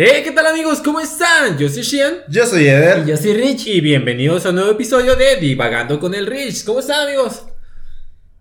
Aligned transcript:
Hey, 0.00 0.20
¿qué 0.22 0.30
tal 0.30 0.46
amigos? 0.46 0.80
¿Cómo 0.80 1.00
están? 1.00 1.58
Yo 1.58 1.68
soy 1.68 1.82
Shian. 1.82 2.18
Yo 2.28 2.46
soy 2.46 2.68
Eder. 2.68 3.02
Y 3.04 3.10
yo 3.10 3.16
soy 3.16 3.32
Rich. 3.34 3.66
Y 3.66 3.80
bienvenidos 3.80 4.46
a 4.46 4.50
un 4.50 4.54
nuevo 4.54 4.70
episodio 4.70 5.16
de 5.16 5.34
Divagando 5.40 5.98
con 5.98 6.14
el 6.14 6.28
Rich. 6.28 6.64
¿Cómo 6.64 6.78
están 6.78 7.08
amigos? 7.08 7.44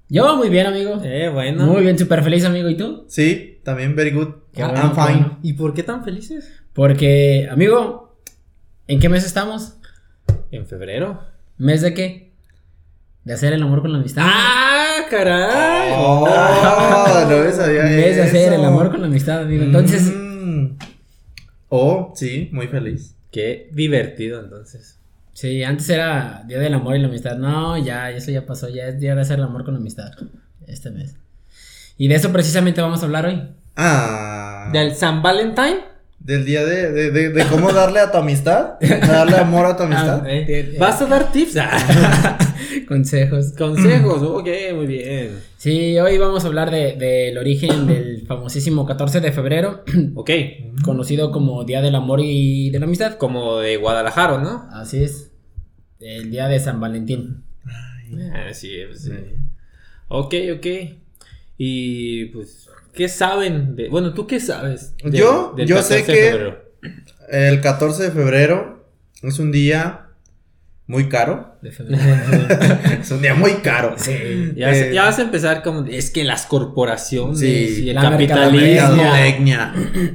Yo 0.07 0.35
muy 0.35 0.49
bien, 0.49 0.67
amigo. 0.67 1.01
Eh, 1.03 1.29
bueno. 1.33 1.65
Muy 1.65 1.81
bien, 1.81 1.97
súper 1.97 2.23
feliz, 2.23 2.45
amigo. 2.45 2.69
¿Y 2.69 2.77
tú? 2.77 3.05
Sí, 3.07 3.59
también 3.63 3.95
very 3.95 4.11
good. 4.11 4.27
Qué 4.53 4.61
I'm 4.61 4.69
bueno, 4.71 4.89
fine. 4.93 5.05
bueno. 5.05 5.39
¿Y 5.41 5.53
por 5.53 5.73
qué 5.73 5.81
tan 5.81 6.03
felices? 6.03 6.47
Porque, 6.73 7.47
amigo, 7.49 8.19
¿en 8.87 8.99
qué 8.99 9.09
mes 9.09 9.25
estamos? 9.25 9.77
En 10.51 10.67
febrero. 10.67 11.23
¿Mes 11.57 11.81
de 11.81 11.95
qué? 11.95 12.33
De 13.23 13.33
hacer 13.33 13.53
el 13.53 13.63
amor 13.63 13.81
con 13.81 13.93
la 13.93 13.97
amistad. 13.97 14.21
¡Ah, 14.27 15.07
caray! 15.09 15.91
Oh, 15.95 17.25
no 17.27 17.37
me 17.43 17.51
sabía 17.51 17.81
Mes 17.83 18.15
de 18.15 18.21
hacer 18.21 18.53
el 18.53 18.63
amor 18.63 18.91
con 18.91 19.01
la 19.01 19.07
amistad, 19.07 19.39
amigo. 19.39 19.63
Entonces, 19.63 20.03
Mm. 20.03 20.77
Oh, 21.69 22.13
sí, 22.15 22.49
muy 22.51 22.67
feliz. 22.67 23.15
Qué 23.31 23.69
divertido 23.73 24.39
entonces. 24.39 24.99
sí, 25.33 25.63
antes 25.63 25.89
era 25.89 26.43
Día 26.47 26.59
del 26.59 26.73
Amor 26.73 26.95
y 26.95 26.99
la 26.99 27.07
Amistad. 27.07 27.37
No, 27.37 27.77
ya, 27.77 28.11
eso 28.11 28.31
ya 28.31 28.45
pasó. 28.45 28.69
Ya 28.69 28.85
es 28.87 28.99
Día 28.99 29.15
de 29.15 29.21
hacer 29.21 29.39
el 29.39 29.45
amor 29.45 29.65
con 29.65 29.73
la 29.73 29.79
amistad. 29.79 30.11
Este 30.65 30.89
mes. 30.91 31.15
Y 31.97 32.07
de 32.07 32.15
eso 32.15 32.31
precisamente 32.31 32.81
vamos 32.81 33.01
a 33.01 33.05
hablar 33.05 33.25
hoy. 33.25 33.41
Ah. 33.75 34.69
¿Del 34.73 34.95
San 34.95 35.21
Valentín? 35.21 35.77
Del 36.19 36.45
día 36.45 36.65
de, 36.65 36.91
de, 36.91 37.11
de, 37.11 37.29
de 37.29 37.45
cómo 37.45 37.71
darle 37.71 37.99
a 37.99 38.11
tu 38.11 38.17
amistad. 38.17 38.73
Darle 38.81 39.37
amor 39.37 39.65
a 39.65 39.77
tu 39.77 39.83
amistad. 39.83 40.23
Ah, 40.25 40.29
Eh, 40.29 40.75
¿Vas 40.79 41.01
a 41.01 41.05
dar 41.05 41.31
tips? 41.31 41.57
Ah, 41.57 42.37
Consejos. 42.87 43.53
Consejos. 43.57 44.21
Ok, 44.23 44.47
muy 44.75 44.87
bien. 44.87 45.39
Sí, 45.57 45.97
hoy 45.99 46.17
vamos 46.17 46.43
a 46.43 46.47
hablar 46.47 46.69
de- 46.71 46.95
del 46.95 47.37
origen 47.37 47.87
del 47.87 48.25
famosísimo 48.27 48.85
14 48.85 49.21
de 49.21 49.31
febrero, 49.31 49.83
Ok. 50.15 50.31
conocido 50.83 51.31
como 51.31 51.63
Día 51.63 51.81
del 51.81 51.95
Amor 51.95 52.19
y 52.21 52.71
de 52.71 52.79
la 52.79 52.85
Amistad. 52.87 53.13
Como 53.17 53.57
de 53.59 53.77
Guadalajara, 53.77 54.37
¿no? 54.39 54.67
Así 54.71 55.03
es. 55.03 55.31
El 55.99 56.29
día 56.29 56.47
de 56.47 56.59
San 56.59 56.79
Valentín. 56.79 57.43
Ah, 58.33 58.53
sí, 58.53 58.71
pues, 58.87 59.01
sí. 59.03 59.11
Ok, 60.09 60.33
ok. 60.55 60.65
Y 61.57 62.25
pues, 62.27 62.69
¿qué 62.97 63.07
saben? 63.07 63.75
De... 63.75 63.87
Bueno, 63.89 64.13
¿tú 64.13 64.25
qué 64.27 64.39
sabes? 64.39 64.93
de- 65.03 65.17
Yo- 65.17 65.53
del 65.55 65.67
yo 65.67 65.81
sé 65.83 66.01
14 66.01 66.11
de 66.11 66.29
que-? 66.31 67.47
El 67.49 67.61
14 67.61 68.03
de 68.03 68.11
febrero 68.11 68.89
es 69.21 69.37
un 69.39 69.51
día 69.51 70.07
muy 70.87 71.07
caro. 71.09 71.55
De 71.61 71.71
febrero. 71.71 72.01
Es 73.01 73.11
un 73.11 73.21
día 73.21 73.35
muy 73.35 73.51
caro. 73.55 73.93
sí. 73.97 74.53
Ya, 74.55 74.71
Eh, 74.73 74.91
ya 74.93 75.03
vas 75.03 75.19
a 75.19 75.21
empezar 75.21 75.61
como, 75.61 75.85
es 75.85 76.09
que 76.09 76.23
las 76.23 76.45
corporaciones 76.47 77.39
Sí, 77.39 77.83
y 77.85 77.89
el 77.89 77.95
la 77.95 78.01
capitalismo. 78.01 79.03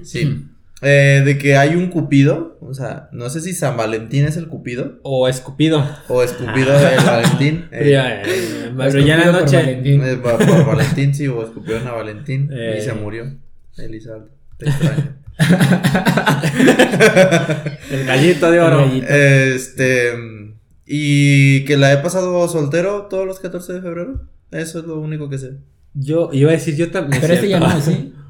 Sí. 0.02 0.38
Eh, 0.82 1.22
de 1.24 1.38
que 1.38 1.56
hay 1.56 1.76
un 1.76 1.88
cupido. 1.88 2.58
O 2.60 2.74
sea, 2.74 3.08
no 3.12 3.30
sé 3.30 3.40
si 3.40 3.52
San 3.54 3.76
Valentín 3.76 4.24
es 4.24 4.36
el 4.36 4.48
cupido. 4.48 4.98
O 5.02 5.28
escupido. 5.28 5.84
O 6.08 6.22
escupido 6.22 6.72
de 6.78 6.96
Valentín. 7.06 7.66
Pero 7.70 7.84
Eh, 7.86 7.90
ya, 7.92 8.22
eh, 8.22 8.72
pero 8.76 8.98
ya 9.00 9.14
en 9.14 9.20
la 9.20 9.32
por 9.32 9.40
noche. 9.42 9.56
Valentín. 9.56 10.02
eh, 10.04 10.16
por, 10.16 10.38
por 10.44 10.66
Valentín, 10.66 11.14
sí, 11.14 11.28
o 11.28 11.42
escupieron 11.44 11.86
a 11.86 11.92
Valentín 11.92 12.50
Eh. 12.52 12.76
y 12.78 12.82
se 12.82 12.92
murió. 12.94 13.32
Elizalde. 13.78 14.26
Te 14.58 14.66
extraño. 14.70 15.16
El 17.90 18.04
gallito 18.06 18.50
de 18.50 18.60
oro. 18.60 18.80
El 18.84 18.88
gallito. 18.88 19.06
este. 19.08 20.12
Y 20.86 21.64
que 21.64 21.76
la 21.76 21.92
he 21.92 21.98
pasado 21.98 22.46
soltero 22.48 23.06
todos 23.08 23.26
los 23.26 23.40
14 23.40 23.74
de 23.74 23.80
febrero. 23.82 24.22
Eso 24.50 24.80
es 24.80 24.84
lo 24.84 24.98
único 25.00 25.28
que 25.30 25.38
sé. 25.38 25.52
Yo 25.94 26.30
iba 26.32 26.50
a 26.50 26.54
decir, 26.54 26.76
yo 26.76 26.90
también. 26.90 27.20
Pero 27.20 27.34
este 27.34 27.48
ya 27.48 27.60
no, 27.60 27.80
¿sí? 27.80 28.14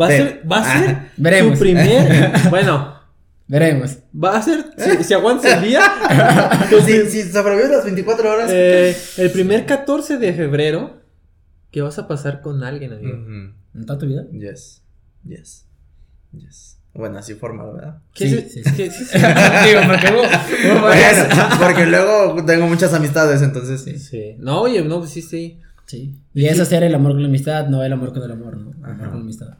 Va 0.00 0.06
a 0.06 0.10
ser, 0.10 0.42
va 0.50 0.58
a 0.58 0.78
ser 0.80 0.96
Veremos. 1.16 1.54
su 1.58 1.64
primer. 1.64 2.32
bueno, 2.50 2.94
Veremos. 3.48 3.98
va 4.14 4.36
a 4.38 4.42
ser. 4.42 4.64
Si, 4.76 5.04
si 5.04 5.14
aguantas 5.14 5.54
el 5.58 5.64
día. 5.68 5.80
Si, 6.84 7.06
si 7.10 7.22
sobrevives 7.22 7.70
las 7.70 7.84
24 7.84 8.30
horas. 8.32 8.50
eh, 8.52 8.96
el 9.18 9.30
primer 9.30 9.66
14 9.66 10.18
de 10.18 10.32
febrero. 10.32 11.00
Que 11.70 11.82
vas 11.82 11.98
a 11.98 12.08
pasar 12.08 12.40
con 12.42 12.62
alguien, 12.64 12.92
amigo. 12.92 13.16
¿En 13.74 13.86
toda 13.86 13.98
tu 13.98 14.06
vida? 14.06 14.24
Yes. 14.32 14.82
Yes. 15.24 15.66
Yes. 16.32 16.78
Bueno, 16.94 17.18
así 17.18 17.34
formal, 17.34 17.72
¿verdad? 17.74 17.98
¿Qué 18.14 18.26
Sí, 18.28 18.46
sí, 18.48 18.62
sí. 18.64 18.70
qué- 18.74 18.90
sí, 18.90 19.04
sí. 19.04 19.18
Digo, 19.18 19.80
porque 19.86 20.80
varias- 20.80 21.28
Bueno, 21.28 21.48
porque 21.60 21.86
luego 21.86 22.44
tengo 22.46 22.66
muchas 22.68 22.94
amistades, 22.94 23.42
entonces 23.42 23.82
sí. 23.82 23.98
Sí. 23.98 24.36
No, 24.38 24.62
oye, 24.62 24.82
no, 24.82 25.00
pues 25.00 25.10
sí, 25.10 25.20
sí. 25.20 25.60
Sí. 25.84 26.18
Y 26.32 26.46
es 26.46 26.58
hacer 26.58 26.82
el 26.84 26.94
amor 26.94 27.12
con 27.12 27.22
la 27.22 27.28
amistad, 27.28 27.66
no 27.68 27.84
el 27.84 27.92
amor 27.92 28.12
con 28.14 28.22
el 28.22 28.32
amor, 28.32 28.56
¿no? 28.56 28.70
El 28.70 28.84
amor 28.92 29.08
con 29.08 29.18
la 29.18 29.22
amistad. 29.24 29.58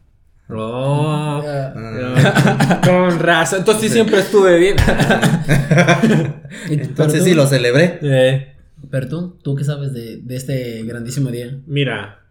No. 0.48 1.42
Ah. 1.42 2.80
Con 2.84 3.18
razón. 3.18 3.60
Entonces 3.60 3.82
sí 3.82 3.88
siempre 3.88 4.18
estuve 4.18 4.58
bien. 4.58 4.76
Entonces 6.70 7.24
sí 7.24 7.34
lo 7.34 7.46
celebré. 7.46 7.98
Eh, 8.02 8.54
Pero 8.90 9.08
tú, 9.08 9.38
¿tú 9.42 9.56
qué 9.56 9.64
sabes 9.64 9.92
de, 9.92 10.18
de 10.18 10.36
este 10.36 10.82
grandísimo 10.84 11.30
día? 11.30 11.58
mira. 11.66 12.22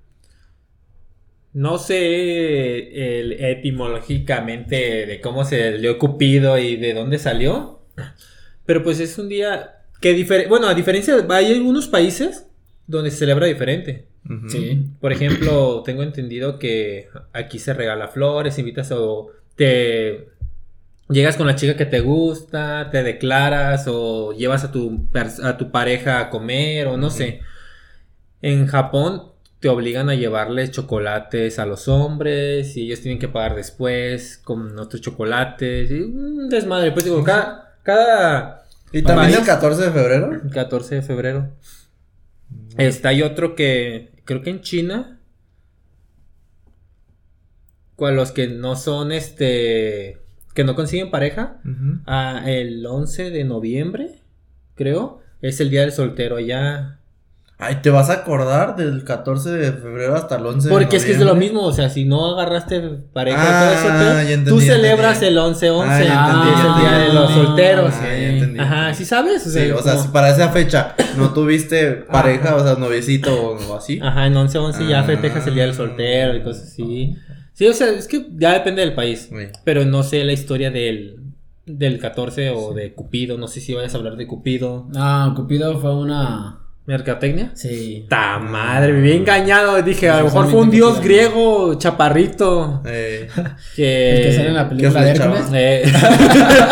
No 1.52 1.78
sé 1.78 3.20
el, 3.20 3.32
etimológicamente 3.32 5.06
de 5.06 5.22
cómo 5.22 5.46
se 5.46 5.78
le 5.78 5.98
Cupido 5.98 6.58
y 6.58 6.76
de 6.76 6.94
dónde 6.94 7.18
salió. 7.18 7.80
Pero 8.66 8.84
pues 8.84 9.00
es 9.00 9.18
un 9.18 9.30
día 9.30 9.86
que 10.02 10.46
bueno, 10.50 10.68
a 10.68 10.74
diferencia 10.74 11.16
de, 11.16 11.34
hay 11.34 11.54
algunos 11.54 11.88
países 11.88 12.48
donde 12.88 13.10
se 13.10 13.20
celebra 13.20 13.48
diferente. 13.48 14.08
Sí. 14.50 14.88
Por 15.00 15.12
ejemplo, 15.12 15.84
tengo 15.84 16.02
entendido 16.04 16.58
que 16.58 17.10
aquí 17.34 17.60
se 17.60 17.74
regala 17.74 18.08
flores, 18.08 18.58
invitas 18.58 18.92
o 18.92 19.32
te 19.56 20.30
llegas 21.10 21.38
con 21.38 21.46
la 21.46 21.56
chica 21.56 21.78
que 21.78 21.86
te 21.86 22.00
gusta, 22.00 22.90
te 22.92 23.04
declaras 23.04 23.86
o 23.88 24.34
llevas 24.34 24.64
a 24.64 24.72
tu, 24.72 25.08
a 25.44 25.58
tu 25.58 25.72
pareja 25.72 26.20
a 26.20 26.30
comer 26.30 26.88
o 26.88 26.98
no 26.98 27.10
sé. 27.10 27.42
En 28.42 28.68
Japón 28.68 29.32
te 29.60 29.70
obligan 29.70 30.10
a 30.10 30.16
llevarles 30.16 30.72
chocolates 30.72 31.60
a 31.60 31.66
los 31.66 31.88
hombres 31.88 32.76
y 32.78 32.86
ellos 32.86 33.02
tienen 33.02 33.20
que 33.20 33.28
pagar 33.28 33.56
después 33.56 34.38
con 34.38 34.78
otros 34.78 35.02
chocolates 35.02 35.92
y 35.92 36.02
un 36.02 36.50
desmadre. 36.50 36.92
Pues 36.92 37.06
digo, 37.06 37.24
cada, 37.24 37.78
cada 37.84 38.66
¿Y 38.92 39.02
también 39.02 39.32
País. 39.32 39.40
el 39.40 39.46
14 39.46 39.84
de 39.84 39.92
febrero? 39.92 40.42
14 40.52 40.96
de 40.96 41.02
febrero. 41.02 41.50
Está 42.78 43.10
hay 43.10 43.22
otro 43.22 43.56
que 43.56 44.15
creo 44.26 44.42
que 44.42 44.50
en 44.50 44.62
China. 44.62 45.20
Con 47.96 48.16
los 48.16 48.32
que 48.32 48.48
no 48.48 48.76
son 48.76 49.12
este. 49.12 50.22
Que 50.54 50.64
no 50.64 50.76
consiguen 50.76 51.12
pareja. 51.12 51.62
Ujú. 51.64 52.02
ah, 52.06 52.44
el 52.46 52.86
11 52.86 53.32
de 53.32 53.44
noviembre, 53.44 54.22
creo. 54.76 55.22
Es 55.42 55.60
el 55.60 55.70
día 55.70 55.82
del 55.82 55.92
soltero 55.92 56.38
allá. 56.38 57.00
Ay, 57.58 57.78
¿te 57.82 57.90
vas 57.90 58.10
a 58.10 58.14
acordar 58.16 58.76
del 58.76 59.06
14 59.06 59.50
de 59.52 59.72
febrero 59.72 60.16
hasta 60.16 60.36
el 60.36 60.46
11 60.46 60.68
de 60.68 60.74
Porque 60.74 60.98
es 60.98 61.06
que 61.06 61.14
es 61.14 61.20
de 61.20 61.24
lo 61.26 61.36
mismo. 61.36 61.62
O 61.64 61.72
sea, 61.72 61.90
si 61.90 62.04
no 62.04 62.26
agarraste 62.34 62.82
pareja 63.14 63.38
Ah, 63.40 63.64
todo 63.64 63.74
eso, 63.80 63.98
ya 63.98 64.22
entendí, 64.34 64.50
tú 64.52 64.60
celebras 64.60 65.22
entendí. 65.22 65.38
el 65.38 65.44
11-11. 65.44 65.86
Ah, 65.88 65.98
Ah, 66.18 66.34
entendí, 66.34 66.60
es 66.60 66.66
el 66.66 66.82
día 66.82 67.08
de 67.08 67.14
los 67.14 67.32
solteros. 67.32 67.94
Ah, 67.96 68.02
ya 68.04 68.28
entendí. 68.30 68.60
Ajá, 68.60 68.94
¿sí 68.94 69.06
sabes? 69.06 69.44
Sí, 69.44 69.72
o 69.72 69.82
sea, 69.82 69.94
como- 69.94 70.04
si 70.04 70.10
para 70.10 70.32
esa 70.32 70.50
fecha 70.50 70.96
no 71.18 71.30
tuviste 71.34 71.92
pareja, 71.94 72.56
o 72.58 72.60
sea, 72.64 72.76
noviecito 72.76 73.34
o, 73.34 73.58
o 73.72 73.78
así. 73.78 74.00
Ajá, 74.04 74.26
en 74.28 74.36
11-11 74.36 74.86
ya 74.90 75.00
Ah. 75.00 75.04
festejas 75.06 75.48
el 75.48 75.54
día 75.56 75.64
del 75.66 75.74
soltero 75.76 76.36
y 76.36 76.44
cosas 76.44 76.64
así. 76.74 77.16
Sí, 77.54 77.68
o 77.68 77.74
sea, 77.74 77.88
es 77.92 78.10
que 78.10 78.28
ya 78.36 78.52
depende 78.52 78.82
del 78.82 78.96
país. 78.96 79.30
Pero 79.64 79.86
no 79.86 80.04
sé 80.04 80.26
la 80.26 80.34
historia 80.34 80.72
del, 80.72 81.22
del 81.66 82.00
14 82.00 82.50
o 82.50 82.74
de 82.74 82.94
Cupido. 82.94 83.38
No 83.38 83.48
sé 83.48 83.62
si 83.62 83.74
vayas 83.74 83.94
a 83.96 83.98
hablar 83.98 84.18
de 84.18 84.28
Cupido. 84.28 84.88
No, 84.94 85.34
Cupido 85.38 85.80
fue 85.80 85.96
una. 85.96 86.60
¿Mercatecnia? 86.88 87.50
Sí. 87.56 88.06
¡Ta 88.10 88.38
madre! 88.38 88.94
Me 88.94 89.02
vi 89.02 89.14
engañado. 89.14 89.82
Dije, 89.82 90.08
a 90.08 90.20
lo 90.20 90.26
mejor 90.26 90.52
fue 90.52 90.62
un 90.62 90.70
dios 90.70 91.02
griego, 91.02 91.74
chaparrito. 91.80 92.84
Eh, 92.86 93.28
Que. 93.76 94.18
El 94.18 94.24
que 94.24 94.34
sale 94.36 94.48
en 94.50 94.54
la 94.54 94.70
película 94.70 95.00
¿qué 95.00 95.06
de? 95.06 95.12
Hércules. 95.12 95.46
Eh, 95.54 95.84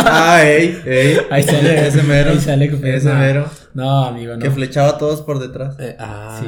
ah, 0.06 0.40
ey, 0.44 0.80
ey. 0.86 1.18
Ahí 1.32 1.42
sale. 1.42 1.88
Ese 1.88 2.04
mero. 2.04 2.30
Ahí 2.30 2.40
sale. 2.40 2.66
Ese 2.96 3.10
No. 3.10 3.16
mero. 3.16 3.50
No, 3.74 4.06
amigo, 4.06 4.34
no. 4.36 4.40
Que 4.40 4.52
flechaba 4.52 4.90
a 4.90 4.98
todos 5.00 5.22
por 5.24 5.40
detrás. 5.40 5.78
eh, 5.80 5.96
ah, 6.00 6.40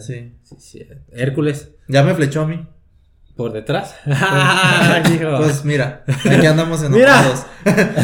Sí. 0.00 0.32
sí, 0.42 0.56
sí. 0.58 0.86
Hércules, 1.12 1.68
Ya 1.86 2.02
me 2.02 2.14
flechó 2.14 2.40
a 2.42 2.46
mí. 2.48 2.66
por 3.36 3.52
detrás. 3.52 3.94
Ah, 4.10 5.00
hijo. 5.14 5.36
Pues 5.36 5.64
mira, 5.64 6.02
aquí 6.28 6.44
andamos 6.46 6.80
enamorados. 6.82 7.46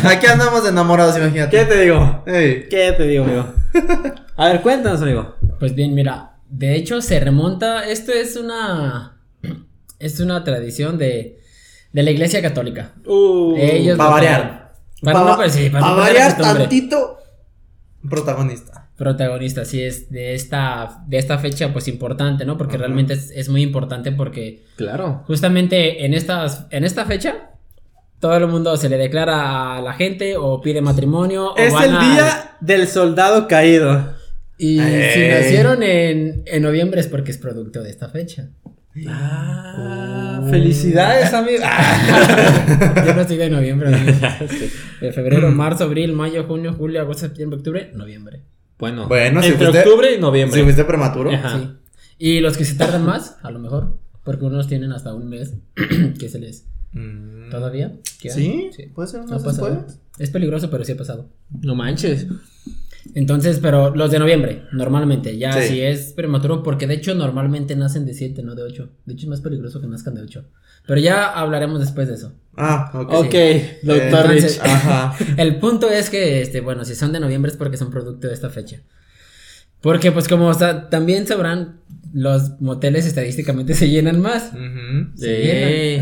aquí 0.05 0.27
andamos 0.29 0.65
enamorados, 0.69 1.17
imagínate. 1.19 1.57
¿Qué 1.59 1.65
te 1.65 1.81
digo? 1.81 2.23
¿Qué 2.25 2.95
te 2.97 3.03
digo, 3.03 3.25
amigo? 3.25 3.53
A 4.39 4.47
ver, 4.49 4.63
cuéntanos, 4.63 5.03
amigo. 5.03 5.35
Pues 5.59 5.75
bien, 5.75 5.95
mira, 5.95 6.37
de 6.49 6.77
hecho 6.77 7.01
se 7.03 7.19
remonta, 7.21 7.85
esto 7.89 8.13
es 8.13 8.37
una, 8.37 9.21
es 9.99 10.21
una 10.21 10.45
tradición 10.45 10.97
de, 10.97 11.41
de 11.93 12.03
la 12.03 12.11
Iglesia 12.11 12.41
Católica. 12.41 12.93
Uh, 13.05 13.57
Ellos 13.57 13.99
pa' 13.99 14.05
lo 14.05 14.11
variar. 14.13 14.73
Para 15.03 15.19
no, 15.21 15.27
Pa- 15.27 15.37
pues 15.37 15.53
sí, 15.53 15.69
para 15.71 15.85
pa 15.85 15.91
no 15.91 15.97
variar 15.99 16.37
tantito. 16.39 17.19
Protagonista. 18.09 18.89
protagonista, 18.97 19.65
sí 19.65 19.83
es 19.83 20.09
de 20.11 20.35
esta, 20.35 21.03
de 21.09 21.19
esta 21.19 21.39
fecha 21.39 21.73
pues 21.73 21.89
importante, 21.89 22.45
¿no? 22.45 22.57
Porque 22.57 22.79
realmente 22.79 23.15
es, 23.15 23.31
es 23.33 23.49
muy 23.49 23.63
importante 23.63 24.13
porque 24.13 24.65
Claro. 24.77 25.25
justamente 25.27 26.05
en, 26.07 26.15
estas, 26.15 26.67
en 26.71 26.85
esta 26.85 27.05
fecha 27.07 27.51
todo 28.21 28.37
el 28.37 28.47
mundo 28.47 28.77
se 28.77 28.89
le 28.89 28.99
declara 28.99 29.77
a 29.79 29.83
la 29.83 29.93
gente 29.95 30.37
o 30.37 30.61
pide 30.61 30.81
matrimonio. 30.81 31.53
o 31.55 31.57
Es 31.57 31.73
van 31.73 31.85
el 31.91 31.97
a- 31.97 32.01
día 32.01 32.57
del 32.61 32.87
soldado 32.87 33.49
caído. 33.49 34.17
Y 34.59 34.79
si 34.79 34.81
Ey. 35.21 35.31
nacieron 35.31 35.83
en, 35.83 36.43
en 36.47 36.63
noviembre 36.63 37.01
es 37.01 37.07
porque 37.07 37.31
es 37.31 37.39
producto 37.39 37.83
de 37.83 37.91
esta 37.91 38.09
fecha. 38.09 38.51
Ah, 39.07 40.47
felicidades, 40.51 41.33
amigo. 41.33 41.63
Yo 43.07 43.15
no 43.15 43.21
estoy 43.21 43.37
de 43.37 43.51
noviembre. 43.51 43.95
amigo. 43.95 44.19
De 45.01 45.13
febrero, 45.13 45.51
marzo, 45.53 45.85
abril, 45.85 46.13
mayo, 46.13 46.45
junio, 46.45 46.75
julio, 46.77 47.01
agosto, 47.01 47.21
septiembre, 47.21 47.59
octubre, 47.59 47.93
noviembre. 47.95 48.43
Bueno, 48.79 49.07
Bueno, 49.07 49.41
si 49.43 49.51
entre 49.51 49.69
fuiste- 49.69 49.79
octubre 49.87 50.15
y 50.15 50.21
noviembre. 50.21 50.59
Si 50.59 50.65
fuiste 50.65 50.85
prematuro. 50.85 51.31
Ajá. 51.31 51.59
Sí. 51.59 51.69
Y 52.19 52.41
los 52.41 52.57
que 52.57 52.65
se 52.65 52.75
tardan 52.75 53.05
más, 53.05 53.37
a 53.43 53.51
lo 53.53 53.61
mejor, 53.61 53.99
porque 54.25 54.45
unos 54.45 54.67
tienen 54.67 54.91
hasta 54.93 55.15
un 55.15 55.29
mes 55.29 55.55
que 56.19 56.29
se 56.29 56.39
les... 56.41 56.67
Mm. 56.93 57.51
¿Todavía? 57.51 57.93
¿Qué 58.21 58.31
¿Sí? 58.31 58.71
Sí. 58.75 58.87
¿Puede 58.95 59.09
ser 59.09 59.21
Ha 59.21 59.25
unos 59.25 59.43
pasado. 59.45 59.69
después? 59.69 60.01
Es 60.19 60.31
peligroso, 60.31 60.69
pero 60.71 60.85
sí 60.85 60.93
ha 60.93 60.97
pasado. 60.97 61.29
No 61.61 61.75
manches. 61.77 62.27
Entonces, 63.15 63.59
pero 63.63 63.95
los 63.95 64.11
de 64.11 64.19
noviembre, 64.19 64.63
normalmente, 64.73 65.39
ya 65.39 65.53
Sí. 65.53 65.69
si 65.69 65.81
es 65.81 66.13
prematuro, 66.13 66.63
porque 66.63 66.87
de 66.87 66.95
hecho 66.95 67.15
normalmente 67.15 67.75
nacen 67.77 68.05
de 68.05 68.13
7, 68.15 68.43
no 68.43 68.55
de 68.55 68.63
8. 68.63 68.91
De 69.07 69.15
hecho 69.15 69.25
es 69.27 69.29
más 69.31 69.41
peligroso 69.41 69.81
que 69.81 69.87
nazcan 69.87 70.15
de 70.15 70.23
8. 70.23 70.45
Pero 70.87 71.01
ya 71.01 71.27
hablaremos 71.27 71.81
después 71.81 72.09
de 72.09 72.15
eso. 72.15 72.33
Ah, 72.57 72.91
ok. 72.95 73.13
Ok, 73.15 73.35
doctor 73.83 74.03
Entonces- 74.27 74.59
Rich. 74.59 74.61
Ajá. 74.71 75.15
El 75.37 75.57
punto 75.59 75.89
es 75.91 76.11
que, 76.11 76.41
este, 76.43 76.61
bueno, 76.61 76.85
si 76.85 76.95
son 76.95 77.13
de 77.13 77.21
noviembre 77.21 77.51
es 77.51 77.57
porque 77.57 77.77
son 77.77 77.91
producto 77.91 78.27
de 78.29 78.35
esta 78.35 78.51
fecha. 78.51 78.81
Porque, 79.81 80.11
pues, 80.13 80.27
como 80.29 80.53
sa- 80.55 80.89
también 80.91 81.27
sabrán, 81.27 81.81
los 82.13 82.61
moteles 82.61 83.07
estadísticamente 83.07 83.75
se 83.75 83.89
llenan 83.89 84.21
más. 84.21 84.51
Ujú. 84.53 85.17
Se 85.17 85.27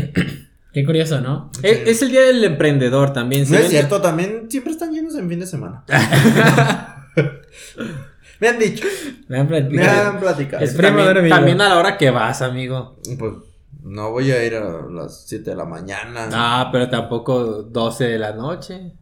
Eh, 0.03 0.13
Qué 0.73 0.85
curioso, 0.85 1.21
¿no? 1.21 1.51
es, 1.63 1.87
es 1.87 2.01
el 2.03 2.11
día 2.11 2.21
del 2.21 2.43
emprendedor 2.43 3.11
también. 3.11 3.47
¿sí 3.47 3.53
No 3.53 3.57
es 3.57 3.69
cierto, 3.69 3.99
también 3.99 4.45
siempre 4.49 4.71
están 4.71 4.91
llenos 4.91 4.96
en 5.17 5.29
fin 5.29 5.39
de 5.39 5.45
semana. 5.47 5.83
Me 8.39 8.49
han 8.49 8.59
dicho. 8.59 8.85
Me 9.27 9.39
han 9.39 9.47
Me 9.49 9.61
platicado. 9.61 10.09
han 10.11 10.19
platicado. 10.19 10.63
Es 10.63 10.77
También, 10.77 11.29
también 11.29 11.61
a 11.61 11.69
la 11.69 11.77
hora 11.79 11.97
que 11.97 12.11
vas, 12.11 12.41
amigo. 12.41 12.97
Pues 13.17 13.33
no 13.81 14.11
voy 14.11 14.31
a 14.31 14.43
ir 14.45 14.55
a 14.55 14.85
las 14.91 15.25
7 15.27 15.49
de 15.49 15.55
la 15.55 15.65
mañana. 15.65 16.29
Ah, 16.33 16.69
pero 16.71 16.89
tampoco 16.89 17.63
12 17.63 18.03
de 18.03 18.19
la 18.19 18.33
noche. 18.33 18.93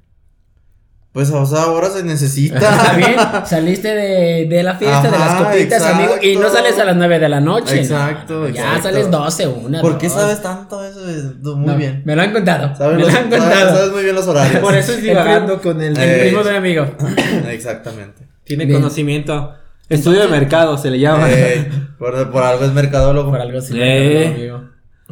Pues 1.16 1.32
o 1.32 1.46
sea, 1.46 1.62
ahora 1.64 1.90
se 1.90 2.04
necesita. 2.04 2.58
Está 2.58 2.94
bien, 2.98 3.16
saliste 3.46 3.88
de, 3.88 4.48
de 4.50 4.64
la 4.64 4.76
fiesta, 4.76 5.04
de 5.04 5.12
las 5.18 5.36
copitas, 5.42 5.82
amigo, 5.84 6.12
y 6.22 6.36
no 6.36 6.50
sales 6.50 6.78
a 6.78 6.84
las 6.84 6.98
9 6.98 7.20
de 7.20 7.30
la 7.30 7.40
noche. 7.40 7.80
Exacto, 7.80 8.42
No, 8.42 8.50
Ya 8.50 8.62
exacto. 8.76 8.84
sales 8.84 9.10
12, 9.10 9.48
una. 9.48 9.80
¿Por 9.82 9.98
qué 9.98 10.10
sabes 10.10 10.42
tanto 10.42 10.84
eso? 10.84 11.10
Es- 11.10 11.24
Muy 11.42 11.66
No, 11.68 11.78
bien. 11.78 12.02
Me 12.04 12.18
lo 12.18 12.22
han 12.22 12.34
contado. 12.34 12.76
Sabes, 12.76 12.98
me 12.98 13.04
los- 13.04 13.14
lo 13.14 13.18
han 13.18 13.30
contado. 13.30 13.76
sabes 13.78 13.92
muy 13.94 14.04
bien 14.04 14.14
los 14.14 14.28
horarios. 14.28 14.60
Por 14.62 14.76
eso 14.76 14.92
es 14.92 15.02
divagando 15.02 15.62
con 15.62 15.82
el... 15.82 15.98
El 15.98 16.04
Eh, 16.10 16.20
primo 16.28 16.44
de 16.44 16.50
un 16.50 16.56
amigo. 16.58 16.86
Exactamente. 17.50 18.28
Tiene 18.44 18.66
Bien. 18.66 18.80
conocimiento. 18.82 19.54
Estudio 19.88 20.20
de 20.22 20.28
mercado 20.28 20.78
se 20.78 20.90
le 20.92 21.00
llama. 21.00 21.28
Eh, 21.32 21.70
por, 21.98 22.30
por 22.30 22.44
algo 22.44 22.66
es 22.66 22.74
mercadólogo. 22.74 23.32
Por 23.32 23.40
algo 23.40 23.60
así. 23.60 23.74
Eh. 23.80 24.34
amigo. 24.36 24.64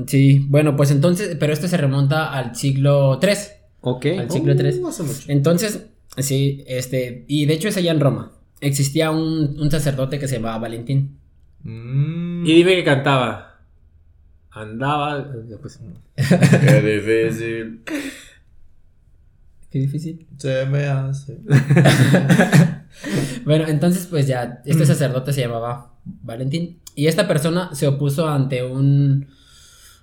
Sí, 0.06 0.46
bueno, 0.50 0.76
pues 0.76 0.92
entonces, 0.92 1.38
pero 1.40 1.54
esto 1.54 1.70
se 1.70 1.78
remonta 1.78 2.30
al 2.34 2.56
siglo 2.58 3.20
3. 3.20 3.52
ok. 3.82 4.06
Al 4.20 4.30
siglo 4.32 4.54
3. 4.56 4.80
Uh, 4.82 4.88
hace 4.90 5.04
mucho. 5.04 5.20
Entonces, 5.28 5.80
sí, 6.18 6.64
este, 6.68 7.26
y 7.28 7.46
de 7.46 7.54
hecho 7.54 7.68
es 7.68 7.78
allá 7.78 7.92
en 7.92 8.00
Roma. 8.00 8.32
Existía 8.62 9.12
un, 9.12 9.60
un 9.60 9.72
sacerdote 9.72 10.20
que 10.20 10.28
se 10.28 10.36
llamaba 10.36 10.58
Valentín. 10.60 11.18
Mm, 11.64 12.46
Y 12.46 12.54
dime 12.54 12.76
que 12.76 12.84
cantaba. 12.84 13.60
Andaba. 14.52 15.32
Pues, 15.62 15.80
Qué 16.16 16.82
difícil 16.82 17.82
Qué 19.72 19.80
difícil. 19.80 20.28
se 20.38 20.66
me 20.68 20.86
hace. 20.86 21.40
Bueno, 23.44 23.68
entonces 23.68 24.06
pues 24.06 24.28
ya, 24.28 24.62
este 24.66 24.86
sacerdote 24.86 25.34
se 25.34 25.42
llamaba 25.42 25.94
Valentín. 26.06 26.80
Y 26.96 27.08
esta 27.08 27.28
persona 27.28 27.74
se 27.74 27.88
opuso 27.88 28.28
ante 28.30 28.64
un, 28.64 29.28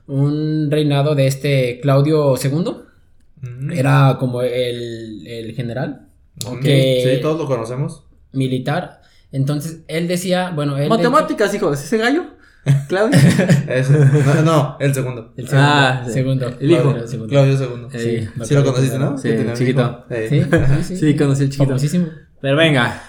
un 0.08 0.68
reinado 0.72 1.14
de 1.14 1.28
este 1.28 1.78
Claudio 1.80 2.34
II. 2.36 2.64
Mm. 3.42 3.72
Era 3.72 4.16
como 4.20 4.42
el, 4.42 5.26
el 5.26 5.54
general 5.54 6.08
Ok, 6.46 6.60
que- 6.60 7.14
Sí, 7.16 7.22
todos 7.22 7.38
lo 7.38 7.46
conocemos. 7.46 8.04
militar. 8.32 9.00
Entonces 9.32 9.80
él 9.88 10.08
decía, 10.08 10.50
bueno, 10.54 10.76
él... 10.76 10.88
Matemáticas, 10.88 11.54
hijo. 11.54 11.72
¿Es 11.72 11.84
ese 11.84 11.98
gallo? 11.98 12.24
Claudio. 12.88 13.18
Ese. 13.68 13.92
No, 13.98 14.42
no, 14.42 14.76
el 14.80 14.92
segundo. 14.92 15.32
El 15.36 15.48
segundo. 15.48 15.66
Ah, 15.70 16.02
sí. 16.06 16.12
segundo. 16.12 16.46
El 16.60 16.70
hijo. 16.70 16.82
Claudio 16.82 17.08
segundo. 17.08 17.30
Claudio 17.30 17.56
segundo. 17.56 17.88
Eh, 17.92 18.28
Sí, 18.38 18.44
Sí, 18.44 18.54
lo 18.54 18.64
conociste, 18.64 18.98
¿no? 18.98 19.16
Sí, 19.16 19.30
chiquito. 19.54 20.04
sí, 20.28 20.42
sí. 20.82 20.96
Sí, 20.96 21.16
conocí 21.16 21.44
el 21.44 21.48
chiquito. 21.50 21.64
Famosísimo. 21.68 22.08
Pero 22.42 22.56
venga. 22.56 23.02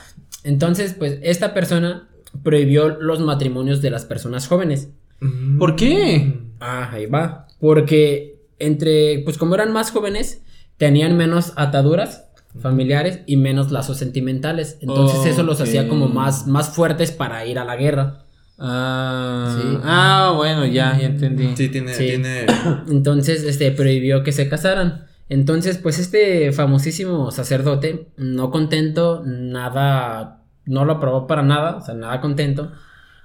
Entonces, 0.46 0.94
pues 0.98 1.20
esta 1.22 1.54
persona 1.54 2.08
prohibió 2.44 2.90
los 3.02 3.20
matrimonios 3.20 3.82
de 3.82 3.90
las 3.90 4.06
personas 4.06 4.48
jóvenes. 4.48 4.90
Mm. 5.20 5.60
¿Por 5.60 5.76
qué? 5.76 6.40
Ah, 6.62 6.90
ahí 6.94 7.06
va. 7.08 7.48
Porque 7.60 8.40
entre, 8.66 9.20
pues 9.26 9.38
como 9.38 9.56
eran 9.56 9.72
más 9.72 9.92
jóvenes, 9.92 10.44
tenían 10.78 11.18
menos 11.18 11.54
ataduras 11.56 12.28
familiares 12.60 13.22
y 13.28 13.38
menos 13.38 13.72
lazos 13.72 13.98
sentimentales. 13.98 14.78
Entonces 14.82 15.26
eso 15.26 15.44
los 15.44 15.62
hacía 15.62 15.88
como 15.88 16.08
más, 16.08 16.48
más 16.48 16.70
fuertes 16.76 17.12
para 17.12 17.46
ir 17.46 17.58
a 17.60 17.66
la 17.66 17.76
guerra. 17.78 18.26
Ah, 18.60 19.58
Sí. 19.60 19.78
ah, 19.84 20.34
bueno, 20.36 20.66
ya, 20.66 20.98
ya 21.00 21.08
entendí. 21.08 21.56
Sí, 21.56 21.70
tiene, 21.70 21.94
Sí. 21.94 22.06
tiene. 22.08 22.46
Entonces, 22.90 23.44
este, 23.44 23.72
prohibió 23.72 24.24
que 24.24 24.32
se 24.32 24.48
casaran. 24.50 25.06
Entonces, 25.30 25.78
pues 25.78 25.98
este 25.98 26.52
famosísimo 26.52 27.32
sacerdote, 27.32 28.10
no 28.18 28.52
contento, 28.52 29.24
nada, 29.26 30.44
no 30.66 30.84
lo 30.86 30.94
aprobó 30.94 31.26
para 31.26 31.42
nada, 31.42 31.78
o 31.78 31.82
sea, 31.82 31.94
nada 31.96 32.20
contento. 32.22 32.72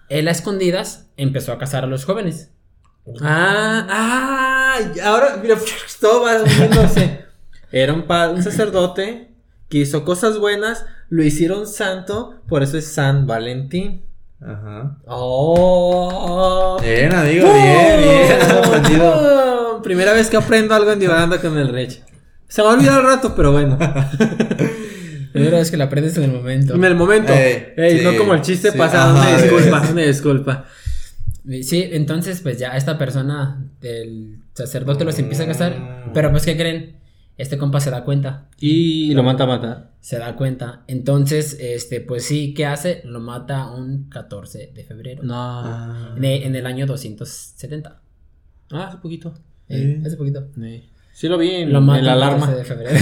Él 0.09 0.29
a 0.29 0.31
escondidas 0.31 1.11
empezó 1.17 1.53
a 1.53 1.59
casar 1.59 1.83
a 1.85 1.89
los 1.89 2.05
jóvenes. 2.05 2.53
Ah, 3.21 3.87
ah, 3.91 4.46
ahora, 5.03 5.39
mira, 5.43 5.57
todo 6.01 6.23
va 6.25 6.43
uniéndose. 6.43 7.25
Era 7.73 7.93
un, 7.93 8.05
un 8.11 8.43
sacerdote 8.43 9.31
que 9.69 9.79
hizo 9.79 10.05
cosas 10.05 10.39
buenas, 10.39 10.87
lo 11.09 11.23
hicieron 11.23 11.67
santo, 11.67 12.41
por 12.49 12.63
eso 12.63 12.79
es 12.79 12.87
San 12.93 13.27
Valentín. 13.27 14.05
Ajá. 14.41 14.99
Oh. 15.07 16.79
Bien, 16.83 17.13
amigo, 17.13 17.53
bien, 17.53 18.01
bien. 18.03 18.43
Aprendido. 18.65 19.81
Primera 19.83 20.13
vez 20.13 20.29
que 20.29 20.37
aprendo 20.37 20.75
algo 20.75 20.93
en 20.93 21.01
divagando 21.01 21.41
con 21.41 21.57
el 21.59 21.69
Rich. 21.69 22.03
Se 22.49 22.63
me 22.63 22.69
ha 22.69 22.73
olvidado 22.73 23.01
el 23.01 23.07
rato, 23.07 23.35
pero 23.35 23.53
bueno. 23.53 23.79
Primera 25.33 25.59
vez 25.59 25.71
que 25.71 25.77
la 25.77 25.85
aprendes 25.85 26.17
en 26.17 26.25
el 26.25 26.33
momento. 26.33 26.75
En 26.75 26.85
el 26.85 26.95
momento. 26.95 27.33
Ey, 27.33 27.75
Ey, 27.77 27.99
sí, 27.99 28.05
no 28.05 28.17
como 28.17 28.35
el 28.35 28.43
chiste 28.43 28.71
sí, 28.71 28.79
pasado. 28.79 29.19
ajá, 29.19 29.29
una 29.29 29.43
disculpa, 29.43 29.83
una 29.91 30.03
disculpa. 30.03 30.65
Sí, 31.63 31.89
entonces, 31.93 32.41
pues 32.41 32.59
ya 32.59 32.77
esta 32.77 32.99
persona, 32.99 33.71
el 33.83 34.39
sacerdote 34.55 35.05
los 35.05 35.19
empieza 35.19 35.45
a 35.45 35.47
casar. 35.47 36.07
Mm. 36.09 36.13
Pero 36.13 36.31
pues, 36.31 36.45
¿qué 36.45 36.57
creen? 36.57 36.97
Este 37.39 37.59
compa 37.59 37.81
se 37.81 37.91
da 37.91 38.03
cuenta. 38.05 38.49
Y 38.59 39.13
lo 39.13 39.23
mata 39.23 39.45
a 39.45 39.47
matar. 39.47 39.93
Se 40.01 40.19
da 40.19 40.37
cuenta. 40.37 40.85
Entonces, 40.87 41.57
este, 41.61 42.01
pues 42.01 42.25
sí, 42.25 42.55
¿qué 42.55 42.65
hace? 42.65 43.03
Lo 43.05 43.21
mata 43.21 43.71
un 43.71 44.09
14 44.09 44.73
de 44.75 44.85
febrero. 44.85 45.23
No. 45.23 45.35
Ah. 45.37 46.15
En, 46.17 46.25
e- 46.25 46.47
en 46.47 46.57
el 46.57 46.67
año 46.67 46.87
270. 46.87 48.01
Ah, 48.71 48.87
hace 48.89 48.99
poquito. 48.99 49.35
Eh. 49.69 50.03
Hace 50.05 50.17
poquito. 50.17 50.49
Sí 51.17 51.29
lo 51.29 51.39
vi 51.39 51.49
en, 51.49 51.73
Lo 51.73 51.79
en 51.79 52.05
la 52.05 52.13
alarma. 52.13 52.47
14 52.47 52.59
de 52.59 52.65
febrero. 52.65 52.99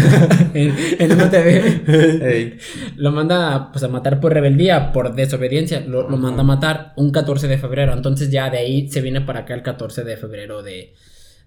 en, 0.54 0.72
en 1.00 1.12
una 1.12 1.28
TV. 1.28 2.58
Lo 2.94 3.10
manda 3.10 3.72
pues, 3.72 3.82
a 3.82 3.88
matar 3.88 4.20
por 4.20 4.32
rebeldía, 4.32 4.92
por 4.92 5.16
desobediencia. 5.16 5.80
Lo, 5.80 6.08
lo 6.08 6.16
manda 6.16 6.42
a 6.42 6.44
matar 6.44 6.92
un 6.94 7.10
14 7.10 7.48
de 7.48 7.58
febrero. 7.58 7.92
Entonces 7.92 8.30
ya 8.30 8.50
de 8.50 8.58
ahí 8.58 8.88
se 8.88 9.00
viene 9.00 9.20
para 9.20 9.40
acá 9.40 9.54
el 9.54 9.64
14 9.64 10.04
de 10.04 10.16
febrero 10.16 10.62
de, 10.62 10.94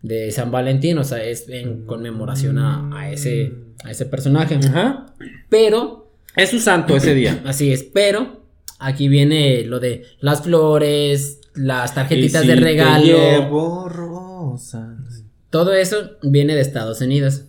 de 0.02 0.30
San 0.34 0.52
Valentín. 0.52 0.98
O 0.98 1.06
sea, 1.06 1.24
es 1.24 1.48
en 1.48 1.86
conmemoración 1.86 2.58
a, 2.58 2.90
a 3.00 3.12
ese, 3.14 3.54
a 3.86 3.92
ese 3.92 4.06
personaje. 4.06 4.56
Ajá. 4.56 5.06
Pero, 5.48 6.12
Es 6.36 6.50
su 6.50 6.60
santo 6.60 6.98
ese 6.98 7.14
día. 7.14 7.42
así 7.46 7.72
es, 7.72 7.84
pero 7.86 8.42
aquí 8.78 9.08
viene 9.08 9.64
lo 9.64 9.80
de 9.80 10.04
las 10.20 10.42
flores, 10.42 11.40
las 11.56 11.96
tarjetitas 11.96 12.44
Y 12.44 12.48
de 12.50 12.54
si 12.56 12.60
te 12.60 12.66
regalo. 12.66 13.06
llevo 13.06 13.88
rosas. 13.88 15.24
Todo 15.50 15.74
eso 15.74 16.12
viene 16.24 16.56
de 16.56 16.62
Estados 16.62 17.02
Unidos. 17.02 17.44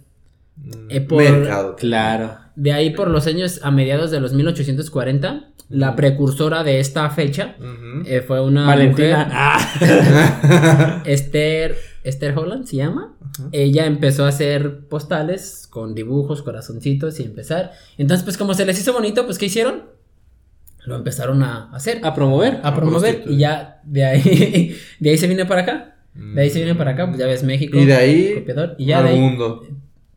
Eh, 0.89 1.01
por- 1.01 1.23
Mercado. 1.23 1.77
Claro. 1.77 2.37
De 2.57 2.73
ahí 2.73 2.91
por 2.91 3.09
los 3.09 3.27
años 3.27 3.61
a 3.63 3.71
mediados 3.71 4.11
de 4.11 4.21
los 4.21 4.33
1840, 4.33 5.51
la 5.69 5.95
precursora 5.97 6.65
de 6.65 6.81
esta 6.81 7.09
fecha 7.11 7.57
eh, 8.07 8.23
fue 8.27 8.41
una 8.41 8.67
Valentina. 8.67 9.25
mujer, 9.25 9.33
Ah. 9.33 11.03
Esther, 11.07 11.77
Esther 12.05 12.37
Holland 12.37 12.65
se 12.67 12.77
llama. 12.77 13.15
Ella 13.53 13.87
empezó 13.87 14.25
a 14.25 14.29
hacer 14.29 14.87
postales 14.89 15.67
con 15.71 15.95
dibujos, 15.95 16.43
corazoncitos 16.43 17.21
y 17.21 17.25
empezar. 17.25 17.73
Entonces, 17.99 18.25
pues 18.25 18.37
como 18.37 18.55
se 18.55 18.65
les 18.67 18.81
hizo 18.81 18.93
bonito, 18.93 19.25
pues 19.27 19.39
¿qué 19.39 19.47
hicieron? 19.47 19.97
lo 20.87 20.97
empezaron 20.97 21.43
a 21.43 21.71
hacer, 21.75 22.01
A 22.03 22.15
promover. 22.15 22.61
a 22.63 22.75
promover 22.75 23.17
prostituir. 23.17 23.37
y 23.37 23.41
ya 23.41 23.83
de 23.85 24.05
ahí, 24.07 24.75
de 25.01 25.11
ahí 25.11 25.19
se 25.19 25.27
viene 25.27 25.45
para 25.45 25.61
acá. 25.61 25.88
De 26.15 26.43
ahí 26.43 26.51
se 26.51 26.59
viene 26.59 26.75
para 26.75 26.93
acá, 26.93 27.07
pues 27.07 27.19
ya 27.19 27.27
ves 27.27 27.45
México. 27.45 27.79
Y 27.79 27.87
de 27.87 27.95
ahí 27.95 28.35
copiador, 28.35 28.75
y 28.79 28.87
ya 28.87 28.99
al 28.99 29.05
de 29.05 29.11
ahí 29.11 29.21
mundo. 29.21 29.63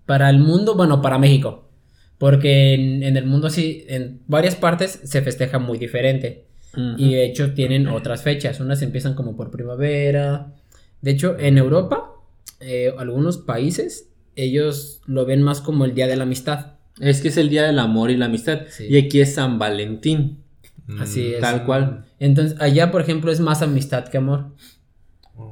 para 0.05 0.29
el 0.29 0.39
mundo, 0.39 0.75
bueno, 0.75 1.01
para 1.01 1.17
México. 1.19 1.69
Porque 2.17 2.73
en, 2.73 3.03
en 3.03 3.17
el 3.17 3.25
mundo 3.25 3.49
sí, 3.49 3.85
en 3.87 4.21
varias 4.27 4.55
partes 4.55 4.99
se 5.03 5.21
festeja 5.21 5.59
muy 5.59 5.77
diferente. 5.77 6.45
Ujú. 6.73 6.95
Y 6.97 7.15
de 7.15 7.25
hecho 7.25 7.53
tienen 7.53 7.87
otras 7.87 8.23
fechas. 8.23 8.59
Unas 8.59 8.81
empiezan 8.81 9.13
como 9.13 9.35
por 9.35 9.51
primavera. 9.51 10.53
De 11.01 11.11
hecho, 11.11 11.37
en 11.39 11.57
Europa, 11.57 12.11
eh, 12.59 12.93
algunos 12.97 13.37
países, 13.37 14.09
ellos 14.35 15.01
lo 15.05 15.25
ven 15.25 15.41
más 15.41 15.61
como 15.61 15.85
el 15.85 15.93
Día 15.95 16.07
de 16.07 16.15
la 16.15 16.23
Amistad. 16.23 16.73
Es 16.99 17.21
que 17.21 17.29
es 17.29 17.37
el 17.37 17.49
día 17.49 17.63
del 17.63 17.79
amor 17.79 18.11
y 18.11 18.17
la 18.17 18.25
amistad. 18.25 18.61
Sí. 18.69 18.85
Y 18.89 18.97
aquí 18.97 19.21
es 19.21 19.33
San 19.33 19.57
Valentín. 19.57 20.43
Así 20.99 21.33
es. 21.33 21.39
Tal 21.39 21.65
cual. 21.65 22.05
Entonces, 22.19 22.59
allá, 22.59 22.91
por 22.91 23.01
ejemplo, 23.01 23.31
es 23.31 23.39
más 23.39 23.61
amistad 23.61 24.07
que 24.07 24.17
amor. 24.17 24.53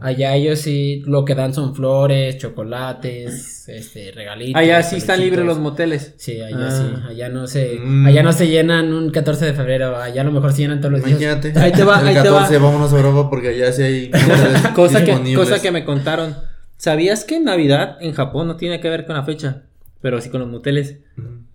Allá 0.01 0.35
ellos 0.35 0.59
sí 0.59 1.03
lo 1.05 1.25
que 1.25 1.35
dan 1.35 1.53
son 1.53 1.75
flores, 1.75 2.37
chocolates, 2.37 3.67
este, 3.67 4.11
regalitos. 4.11 4.59
Allá 4.61 4.81
sí 4.83 4.95
están 4.97 5.19
libres 5.19 5.45
los 5.45 5.59
moteles. 5.59 6.13
Sí, 6.17 6.41
allá 6.41 6.67
Ah. 6.67 6.71
sí, 6.71 7.03
allá 7.09 7.29
no 7.29 7.47
se, 7.47 7.79
Mm. 7.83 8.05
allá 8.07 8.23
no 8.23 8.31
se 8.33 8.47
llenan 8.47 8.93
un 8.93 9.09
14 9.11 9.45
de 9.45 9.53
febrero, 9.53 9.97
allá 9.97 10.21
a 10.21 10.23
lo 10.25 10.31
mejor 10.31 10.53
se 10.53 10.61
llenan 10.61 10.79
todos 10.79 10.93
los 10.93 11.03
días. 11.03 11.19
Imagínate. 11.21 11.53
Ahí 11.59 11.71
te 11.71 11.83
va, 11.83 11.99
El 12.01 12.07
ahí 12.07 12.13
te 12.15 12.29
va. 12.29 12.39
14 12.41 12.57
vámonos 12.59 12.93
a 12.93 12.97
Europa 12.97 13.29
porque 13.29 13.49
allá 13.49 13.71
sí 13.71 13.81
hay 13.83 14.11
Cosa 14.75 15.03
que, 15.03 15.33
cosa 15.35 15.61
que 15.61 15.71
me 15.71 15.83
contaron. 15.85 16.35
¿Sabías 16.77 17.25
que 17.25 17.39
Navidad 17.39 17.97
en 17.99 18.13
Japón 18.13 18.47
no 18.47 18.55
tiene 18.55 18.79
que 18.79 18.89
ver 18.89 19.05
con 19.05 19.15
la 19.17 19.23
fecha? 19.23 19.63
Pero 20.01 20.21
sí 20.21 20.29
con 20.29 20.39
los 20.39 20.49
moteles. 20.49 20.99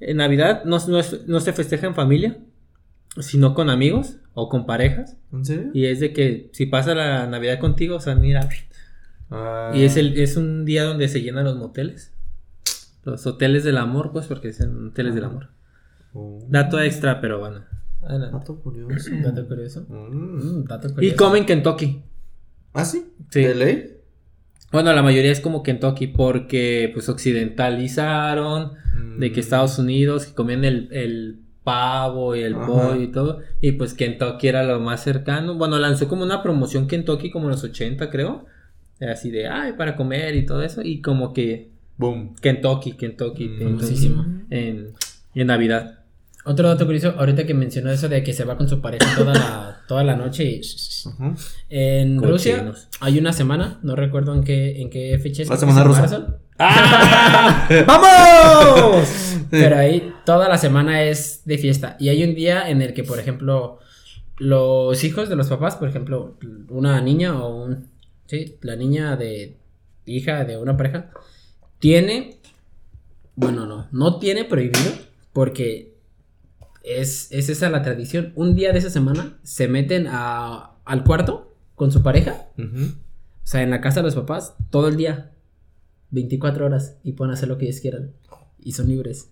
En 0.00 0.18
Navidad 0.18 0.64
no, 0.66 0.78
no 0.86 0.98
es- 0.98 1.26
no 1.26 1.40
se 1.40 1.54
festeja 1.54 1.86
en 1.86 1.94
familia, 1.94 2.36
sino 3.20 3.54
con 3.54 3.70
amigos 3.70 4.16
o 4.34 4.48
con 4.48 4.66
parejas. 4.66 5.16
¿En 5.32 5.44
serio? 5.44 5.70
Y 5.72 5.86
es 5.86 6.00
de 6.00 6.12
que 6.12 6.50
si 6.52 6.66
pasa 6.66 6.94
la 6.94 7.26
Navidad 7.26 7.58
contigo, 7.58 7.96
o 7.96 8.00
sea, 8.00 8.14
mira. 8.14 8.48
Ah. 9.30 9.72
Y 9.74 9.84
es, 9.84 9.96
el, 9.96 10.18
es 10.18 10.36
un 10.36 10.64
día 10.64 10.84
donde 10.84 11.08
se 11.08 11.22
llenan 11.22 11.44
los 11.44 11.56
moteles. 11.56 12.12
Los 13.04 13.26
hoteles 13.26 13.64
del 13.64 13.76
amor, 13.78 14.12
pues, 14.12 14.26
porque 14.26 14.48
dicen 14.48 14.88
hoteles 14.88 15.14
del 15.14 15.24
amor. 15.24 15.48
Oh. 16.12 16.44
Dato 16.48 16.80
extra, 16.80 17.20
pero 17.20 17.38
bueno. 17.38 17.62
Adelante. 18.02 18.36
Dato 18.38 18.60
curioso. 18.60 19.10
Dato 19.22 19.46
curioso. 19.48 19.86
Mm. 19.88 20.60
Mm, 20.60 20.64
dato 20.64 20.88
Y 20.88 20.92
curioso. 20.92 21.16
comen 21.16 21.46
Kentucky. 21.46 22.02
¿Ah, 22.72 22.84
sí? 22.84 23.06
Sí. 23.30 23.42
¿De 23.42 23.54
ley? 23.54 23.90
Bueno, 24.72 24.92
la 24.92 25.02
mayoría 25.02 25.30
es 25.30 25.40
como 25.40 25.62
Kentucky 25.62 26.08
porque 26.08 26.90
pues 26.92 27.08
occidentalizaron 27.08 28.72
de 29.18 29.30
que 29.32 29.40
Mm. 29.40 29.44
Estados 29.44 29.78
Unidos 29.78 30.26
que 30.26 30.34
comían 30.34 30.64
el, 30.64 30.88
el 30.92 31.40
pavo 31.64 32.36
y 32.36 32.42
el 32.42 32.54
Ajá. 32.54 32.66
pollo 32.66 33.00
y 33.00 33.08
todo 33.08 33.40
y 33.60 33.72
pues 33.72 33.94
Kentucky 33.94 34.48
era 34.48 34.62
lo 34.62 34.80
más 34.80 35.02
cercano. 35.02 35.54
Bueno, 35.54 35.78
lanzó 35.78 36.06
como 36.06 36.22
una 36.22 36.42
promoción 36.42 36.86
Kentucky 36.86 37.30
como 37.30 37.46
en 37.46 37.52
los 37.52 37.64
80 37.64 38.10
creo. 38.10 38.44
Así 39.00 39.30
de, 39.30 39.48
ay, 39.48 39.72
para 39.72 39.96
comer 39.96 40.36
y 40.36 40.46
todo 40.46 40.62
eso 40.62 40.82
y 40.82 41.00
como 41.00 41.32
que 41.32 41.74
Boom. 41.96 42.34
Kentucky, 42.40 42.92
Kentucky. 42.92 43.48
Mm. 43.48 44.46
en, 44.50 44.92
en 45.34 45.46
Navidad. 45.46 46.00
Otro 46.46 46.68
dato 46.68 46.84
curioso, 46.84 47.14
ahorita 47.16 47.46
que 47.46 47.54
mencionó 47.54 47.90
eso 47.90 48.08
de 48.08 48.22
que 48.22 48.34
se 48.34 48.44
va 48.44 48.58
con 48.58 48.68
su 48.68 48.82
pareja 48.82 49.06
toda 49.16 49.32
la, 49.32 49.80
toda 49.88 50.04
la 50.04 50.14
noche 50.14 50.44
y... 50.44 50.60
Ajá. 51.08 51.34
En 51.70 52.22
Rusia 52.22 52.72
hay 53.00 53.18
una 53.18 53.32
semana, 53.32 53.78
no 53.82 53.96
recuerdo 53.96 54.34
en 54.34 54.44
qué, 54.44 54.82
en 54.82 54.90
qué 54.90 55.18
fecha 55.18 55.42
es. 55.42 55.48
La 55.48 55.56
semana 55.56 55.84
rusa. 55.84 56.00
marzo, 56.00 56.38
¡Ah! 56.58 57.68
¡Vamos! 57.86 59.08
Pero 59.50 59.76
ahí 59.76 60.12
toda 60.24 60.48
la 60.48 60.58
semana 60.58 61.02
es 61.02 61.42
de 61.44 61.58
fiesta. 61.58 61.96
Y 61.98 62.08
hay 62.08 62.24
un 62.24 62.34
día 62.34 62.68
en 62.68 62.82
el 62.82 62.94
que, 62.94 63.04
por 63.04 63.18
ejemplo, 63.18 63.78
los 64.38 65.02
hijos 65.04 65.28
de 65.28 65.36
los 65.36 65.48
papás, 65.48 65.76
por 65.76 65.88
ejemplo, 65.88 66.36
una 66.68 67.00
niña 67.00 67.42
o 67.42 67.64
un... 67.64 67.88
Sí, 68.26 68.56
la 68.62 68.76
niña 68.76 69.16
de 69.16 69.56
hija 70.06 70.44
de 70.44 70.56
una 70.56 70.76
pareja, 70.76 71.10
tiene... 71.78 72.38
Bueno, 73.36 73.66
no, 73.66 73.88
no 73.90 74.18
tiene 74.18 74.44
prohibido 74.44 74.92
porque 75.32 75.94
es, 76.84 77.32
es 77.32 77.48
esa 77.48 77.68
la 77.70 77.82
tradición. 77.82 78.32
Un 78.36 78.54
día 78.54 78.72
de 78.72 78.78
esa 78.78 78.90
semana 78.90 79.38
se 79.42 79.66
meten 79.66 80.06
a, 80.08 80.74
al 80.84 81.02
cuarto 81.02 81.52
con 81.74 81.90
su 81.90 82.02
pareja, 82.02 82.46
o 82.56 83.46
sea, 83.46 83.62
en 83.62 83.70
la 83.70 83.80
casa 83.80 84.00
de 84.00 84.04
los 84.04 84.14
papás, 84.14 84.54
todo 84.70 84.86
el 84.86 84.96
día, 84.96 85.32
24 86.14 86.66
horas, 86.66 86.96
y 87.02 87.12
pueden 87.12 87.34
hacer 87.34 87.48
lo 87.48 87.58
que 87.58 87.66
ellos 87.66 87.80
quieran. 87.80 88.12
Y 88.58 88.72
son 88.72 88.88
libres. 88.88 89.30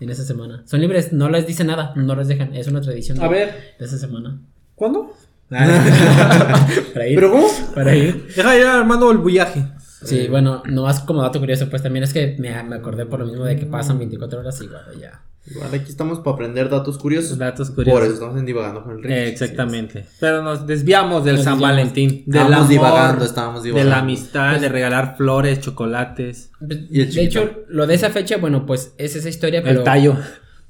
En 0.00 0.10
esa 0.10 0.24
semana. 0.24 0.62
Son 0.66 0.80
libres, 0.80 1.12
no 1.12 1.28
les 1.28 1.46
dice 1.46 1.64
nada, 1.64 1.92
no 1.96 2.14
les 2.16 2.28
dejan. 2.28 2.54
Es 2.54 2.66
una 2.66 2.80
tradición 2.80 3.18
A 3.20 3.24
de, 3.24 3.28
ver, 3.28 3.54
de 3.78 3.84
esa 3.84 3.98
semana. 3.98 4.40
¿cuándo? 4.74 5.12
Para 5.48 7.08
ir. 7.08 7.14
¿Pero 7.14 7.30
cómo? 7.30 7.46
Para 7.74 7.94
ir. 7.94 8.26
Deja 8.34 8.58
ir 8.58 8.66
armando 8.66 9.10
el 9.10 9.18
bullaje. 9.18 9.64
Sí, 10.02 10.28
bueno, 10.28 10.62
nomás 10.66 11.00
como 11.00 11.22
dato 11.22 11.40
curioso, 11.40 11.70
pues 11.70 11.82
también 11.82 12.04
es 12.04 12.12
que 12.12 12.36
me, 12.38 12.62
me 12.64 12.76
acordé 12.76 13.06
por 13.06 13.20
lo 13.20 13.26
mismo 13.26 13.44
de 13.44 13.56
que 13.56 13.66
pasan 13.66 13.98
24 13.98 14.40
horas 14.40 14.60
y 14.60 14.66
bueno, 14.66 14.92
ya. 15.00 15.22
Igual 15.48 15.74
aquí 15.74 15.90
estamos 15.90 16.18
para 16.20 16.34
aprender 16.34 16.68
datos 16.68 16.98
curiosos. 16.98 17.38
Datos 17.38 17.68
Por 17.70 17.84
curiosos. 17.84 18.04
eso 18.04 18.12
estamos 18.14 18.36
en 18.38 18.46
divagando 18.46 18.82
con 18.82 18.92
el 18.96 19.02
Ricky. 19.02 19.14
Eh, 19.14 19.28
exactamente. 19.28 20.06
Pero 20.18 20.42
nos 20.42 20.66
desviamos 20.66 21.24
del 21.24 21.36
Nos 21.36 21.44
San 21.44 21.54
desviamos. 21.54 21.76
Valentín. 21.76 22.08
Del 22.26 22.42
Estábamos 22.42 22.56
amor, 22.58 22.68
divagando, 22.70 23.24
estábamos 23.24 23.62
de 23.62 23.68
divagando. 23.68 23.90
la 23.90 23.98
amistad, 24.02 24.60
de 24.60 24.68
regalar 24.68 25.16
flores, 25.16 25.60
chocolates. 25.60 26.50
Y 26.90 27.00
el 27.00 27.12
de 27.14 27.24
hecho, 27.24 27.64
lo 27.68 27.86
de 27.86 27.94
esa 27.94 28.10
fecha, 28.10 28.38
bueno, 28.38 28.66
pues 28.66 28.92
es 28.98 29.14
esa 29.16 29.28
historia, 29.28 29.62
pero 29.62 29.78
el 29.80 29.84
tallo. 29.84 30.16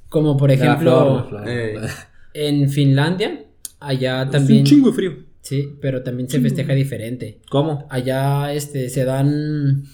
como 0.09 0.37
por 0.37 0.51
de 0.51 0.57
la 0.59 0.65
ejemplo 0.65 0.91
flor, 0.91 1.33
la 1.33 1.43
flor. 1.43 1.49
Eh. 1.49 1.81
en 2.35 2.69
Finlandia, 2.69 3.45
allá 3.81 4.25
Es 4.25 4.31
también... 4.31 4.61
un 4.61 4.67
chingo 4.67 4.91
de 4.91 4.95
frío. 4.95 5.13
Sí, 5.41 5.77
pero 5.81 6.03
también 6.03 6.29
se 6.29 6.41
festeja 6.41 6.73
diferente. 6.75 7.39
¿Cómo? 7.49 7.87
Allá 7.89 8.53
este 8.53 8.89
se 8.89 9.05
dan 9.05 9.85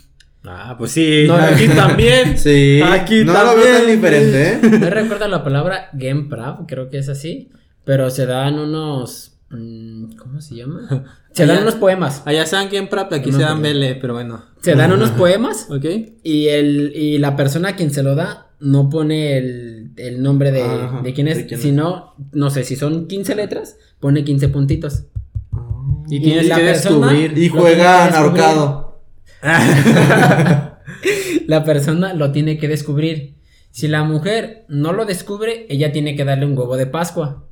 Ah, 0.45 0.75
pues 0.77 0.93
sí. 0.93 1.25
No, 1.27 1.35
aquí 1.37 1.69
también. 1.69 2.37
Sí. 2.39 2.81
Aquí 2.83 3.25
no 3.25 3.33
lo 3.33 3.57
veo 3.57 3.65
tan 3.65 3.77
también. 3.79 3.97
diferente, 4.01 4.49
¿eh? 4.53 4.59
no 4.81 4.91
recuerdo 4.91 5.29
la 5.29 5.45
palabra 5.45 5.91
Genprav, 5.97 6.67
creo 6.67 6.89
que 6.91 6.99
es 6.99 7.09
así, 7.09 7.51
pero 7.85 8.11
se 8.11 8.27
dan 8.27 8.59
unos 8.59 9.39
mm, 9.51 10.17
¿cómo 10.17 10.41
se 10.41 10.57
llama? 10.57 11.05
Se 11.33 11.47
dan 11.47 11.63
unos 11.63 11.77
poemas. 11.77 12.21
Allá 12.27 12.45
se 12.45 12.57
dan 12.57 12.69
Game 12.71 12.89
Prap, 12.89 13.11
aquí 13.15 13.31
No 13.31 13.39
se 13.39 13.43
dan. 13.45 13.63
Bele, 13.63 13.95
pero 13.99 14.13
bueno. 14.13 14.45
Se 14.61 14.75
dan 14.75 14.93
unos 14.93 15.09
poemas 15.13 15.67
¿Ok? 15.71 15.87
y 16.23 16.49
el 16.49 16.93
y 16.95 17.17
la 17.17 17.37
persona 17.37 17.71
a 17.71 17.77
quien 17.77 17.91
se 17.91 18.03
lo 18.03 18.15
da 18.15 18.49
no 18.61 18.91
pone 18.91 19.39
el, 19.39 19.93
el 19.97 20.23
nombre 20.23 20.53
de, 20.53 20.61
Ajá, 20.63 21.01
de 21.03 21.15
quién 21.15 21.29
es, 21.29 21.47
sino 21.59 22.15
no 22.33 22.51
sé 22.51 22.65
si 22.65 22.77
son 22.77 23.07
15 23.09 23.35
letras, 23.35 23.79
pone 23.99 24.25
15 24.25 24.49
puntitos. 24.51 25.05
Y 26.11 26.17
Y 26.17 26.21
tienes 26.23 26.49
la 26.49 26.57
que 26.57 26.65
persona- 26.65 27.07
descubrir. 27.13 27.39
Y 27.39 27.49
juegan 27.49 28.15
ahorcado. 28.15 28.92
La 31.47 31.65
persona 31.65 32.15
lo 32.15 32.33
tiene 32.33 32.59
que 32.59 32.69
descubrir. 32.69 33.35
Si 33.71 33.89
la 33.89 34.05
mujer 34.05 34.65
no 34.69 34.93
lo 34.93 35.05
descubre, 35.05 35.67
ella 35.69 35.93
tiene 35.93 36.15
que 36.15 36.25
darle 36.25 36.47
un 36.47 36.57
huevo 36.57 36.77
de 36.77 36.87
Pascua. 36.87 37.45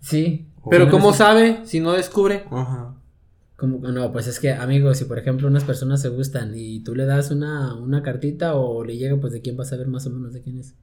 Sí. 0.00 0.46
Pero 0.70 0.90
¿cómo 0.90 1.12
sabe 1.12 1.60
si 1.64 1.80
no 1.80 1.92
descubre? 1.92 2.44
Ajá. 2.50 2.94
Como- 3.56 3.78
no, 3.88 4.12
pues 4.12 4.26
es 4.26 4.40
que, 4.40 4.52
amigos, 4.52 4.98
si 4.98 5.04
por 5.06 5.18
ejemplo 5.18 5.48
unas 5.48 5.64
personas 5.64 6.02
se 6.02 6.08
gustan 6.08 6.52
y 6.54 6.80
tú 6.80 6.94
le 6.94 7.06
das 7.06 7.30
una, 7.30 7.74
una 7.74 8.02
cartita 8.02 8.54
o 8.54 8.84
le 8.84 8.96
llega, 8.96 9.16
pues 9.16 9.32
de 9.32 9.40
quién 9.40 9.56
vas 9.56 9.72
a 9.72 9.76
ver 9.76 9.86
más 9.86 10.06
o 10.06 10.10
menos 10.10 10.32
de 10.34 10.42
quién 10.42 10.58
es. 10.58 10.74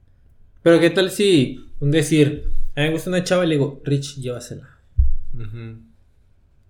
Pero 0.62 0.80
¿qué 0.80 0.90
tal 0.90 1.10
si, 1.10 1.64
un 1.80 1.90
decir, 1.90 2.50
a 2.76 2.80
mí 2.80 2.86
me 2.86 2.92
gusta 2.92 3.10
una 3.10 3.24
chava 3.24 3.44
y 3.44 3.48
le 3.48 3.54
digo, 3.56 3.80
Rich, 3.84 4.16
llévasela? 4.18 4.68
Ujú. 5.34 5.78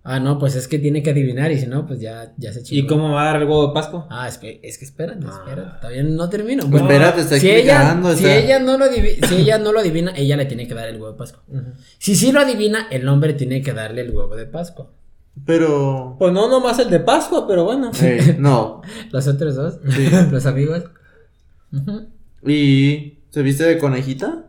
Ah, 0.04 0.18
no, 0.18 0.37
pues 0.38 0.56
es 0.56 0.66
que 0.66 0.80
tiene 0.80 1.00
que 1.02 1.11
adivinar 1.11 1.52
y 1.52 1.59
si 1.61 1.66
no, 1.68 1.87
pues 1.87 2.00
ya, 2.00 2.32
ya 2.37 2.52
se 2.52 2.62
chingó. 2.64 2.85
¿Y 2.85 2.87
cómo 2.88 3.12
va 3.12 3.23
a 3.23 3.25
dar 3.26 3.37
el 3.42 3.49
huevo 3.49 3.68
de 3.68 3.73
Pascua? 3.75 4.09
Ah, 4.11 4.26
es 4.26 4.37
que, 4.37 4.59
es 4.64 4.76
que 4.78 4.85
espérate, 4.85 5.25
Ah. 5.28 5.42
espérate, 5.47 5.76
todavía 5.80 6.02
no 6.02 6.28
termino. 6.28 6.68
Pues 6.68 6.82
espérate, 6.82 7.21
está 7.21 7.38
si 7.38 7.49
ella, 7.49 7.75
explicando, 7.75 8.09
si 8.16 8.25
está- 8.26 8.37
ella 8.37 8.59
no 8.59 8.78
lo 8.78 8.85
adivi- 8.87 9.25
si 9.26 9.35
ella 9.37 9.59
no 9.59 9.71
lo 9.73 9.78
adivina, 9.78 10.12
ella 10.16 10.37
le 10.37 10.47
tiene 10.47 10.66
que 10.66 10.75
dar 10.75 10.88
el 10.88 10.97
huevo 10.97 11.12
de 11.12 11.18
Pascua. 11.18 11.42
Si 11.99 12.16
sí 12.16 12.32
lo 12.32 12.40
adivina, 12.40 12.88
el 12.90 13.06
hombre 13.09 13.32
tiene 13.35 13.62
que 13.62 13.73
darle 13.73 14.00
el 14.00 14.11
huevo 14.11 14.35
de 14.35 14.47
Pascua. 14.47 14.90
Pero. 15.47 16.16
Pues 16.18 16.32
no 16.32 16.49
nomás 16.49 16.78
el 16.80 16.90
de 16.90 16.99
Pascua, 17.00 17.47
pero 17.47 17.64
bueno. 17.64 17.92
eh, 18.02 18.37
no. 18.40 18.82
Los 19.12 19.28
otros 19.28 19.54
dos, 19.54 19.78
Sí. 19.88 20.09
los 20.32 20.47
amigos. 20.47 20.82
¿Y 22.44 23.18
se 23.30 23.42
viste 23.42 23.64
de 23.64 23.78
conejita? 23.78 24.47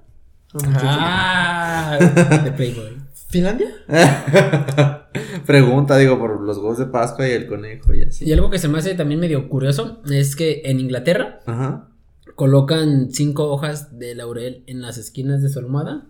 Ah, 0.76 1.98
de 2.44 2.52
Playboy. 2.52 2.98
¿Finlandia? 3.30 3.68
Pregunta, 5.46 5.98
digo, 5.98 6.18
por 6.20 6.42
los 6.42 6.58
huevos 6.58 6.78
de 6.78 6.86
Pascua 6.86 7.28
y 7.28 7.32
el 7.32 7.48
conejo 7.48 7.94
y 7.94 8.04
así. 8.04 8.26
Y 8.26 8.34
algo 8.34 8.50
que 8.50 8.60
se 8.60 8.68
me 8.68 8.78
hace 8.80 8.96
también 8.96 9.20
medio 9.20 9.48
curioso 9.50 10.02
es 10.10 10.36
que 10.36 10.62
en 10.66 10.80
Inglaterra 10.80 11.40
Ajá. 11.46 11.88
colocan 12.36 13.12
cinco 13.12 13.50
hojas 13.52 13.98
de 14.00 14.16
laurel 14.16 14.64
en 14.68 14.82
las 14.82 14.98
esquinas 14.98 15.42
de 15.42 15.50
su 15.50 15.60
almohada. 15.60 16.06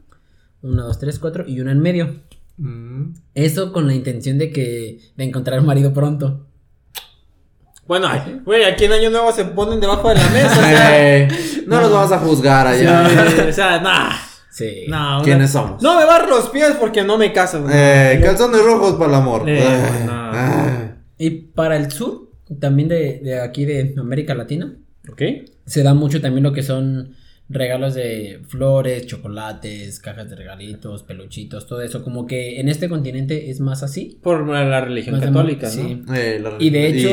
Una, 0.61 0.83
dos, 0.83 0.99
tres, 0.99 1.19
cuatro 1.19 1.45
y 1.47 1.59
una 1.59 1.71
en 1.71 1.79
medio. 1.81 2.21
Mm. 2.57 3.13
Eso 3.35 3.73
con 3.73 3.87
la 3.87 3.93
intención 3.95 4.37
de 4.37 4.51
que 4.51 4.99
de 5.17 5.23
encontrar 5.23 5.61
marido 5.63 5.93
pronto. 5.93 6.45
Bueno, 7.85 8.07
güey, 8.45 8.63
aquí 8.63 8.85
en 8.85 8.93
Año 8.93 9.09
Nuevo 9.09 9.31
se 9.33 9.43
ponen 9.43 9.81
debajo 9.81 10.07
de 10.07 10.15
la 10.15 10.29
mesa. 10.29 10.51
o 10.51 10.61
sea, 10.63 11.17
Eh, 11.17 11.27
no 11.67 11.81
los 11.81 11.91
vamos 11.91 12.11
a 12.13 12.19
juzgar 12.19 12.65
allá. 12.67 13.09
sí, 13.29 13.39
o 13.49 13.51
sea, 13.53 13.81
nah. 13.81 14.11
Sí. 14.53 14.85
No, 14.87 15.15
una- 15.17 15.23
¿Quiénes 15.23 15.49
somos? 15.49 15.81
No 15.81 15.97
me 15.99 16.05
barro 16.05 16.29
los 16.29 16.49
pies 16.49 16.75
porque 16.79 17.03
no 17.03 17.17
me 17.17 17.33
caso. 17.33 17.65
Eh, 17.71 18.19
calzones 18.23 18.63
rojos 18.63 18.93
para 18.93 19.09
el 19.09 19.15
amor. 19.15 19.49
Eh, 19.49 19.59
Ah, 19.63 20.01
no. 20.05 20.11
ah. 20.11 20.95
Y 21.17 21.29
para 21.31 21.75
el 21.75 21.91
sur, 21.91 22.29
también 22.59 22.87
de, 22.87 23.19
de 23.23 23.39
aquí 23.41 23.65
de 23.65 23.95
América 23.97 24.35
Latina, 24.35 24.75
Ok. 25.11 25.21
se 25.65 25.81
da 25.81 25.95
mucho 25.95 26.21
también 26.21 26.43
lo 26.43 26.53
que 26.53 26.61
son 26.61 27.15
regalos 27.49 27.95
de 27.95 28.41
flores, 28.47 29.05
chocolates, 29.07 29.99
cajas 29.99 30.29
de 30.29 30.35
regalitos, 30.35 31.01
peluchitos, 31.03 31.65
todo 31.67 31.81
eso. 31.81 32.03
Como 32.03 32.25
que 32.27 32.59
en 32.59 32.69
este 32.69 32.87
continente 32.89 33.49
es 33.49 33.59
más 33.59 33.81
así. 33.83 34.19
Por 34.21 34.47
la 34.47 34.81
religión 34.81 35.15
Más 35.15 35.21
de- 35.21 35.27
católica, 35.27 35.65
¿no? 35.67 35.71
sí. 35.73 36.03
Eh, 36.15 36.39
la- 36.41 36.57
Y 36.59 36.69
de 36.69 36.87
hecho, 36.87 37.09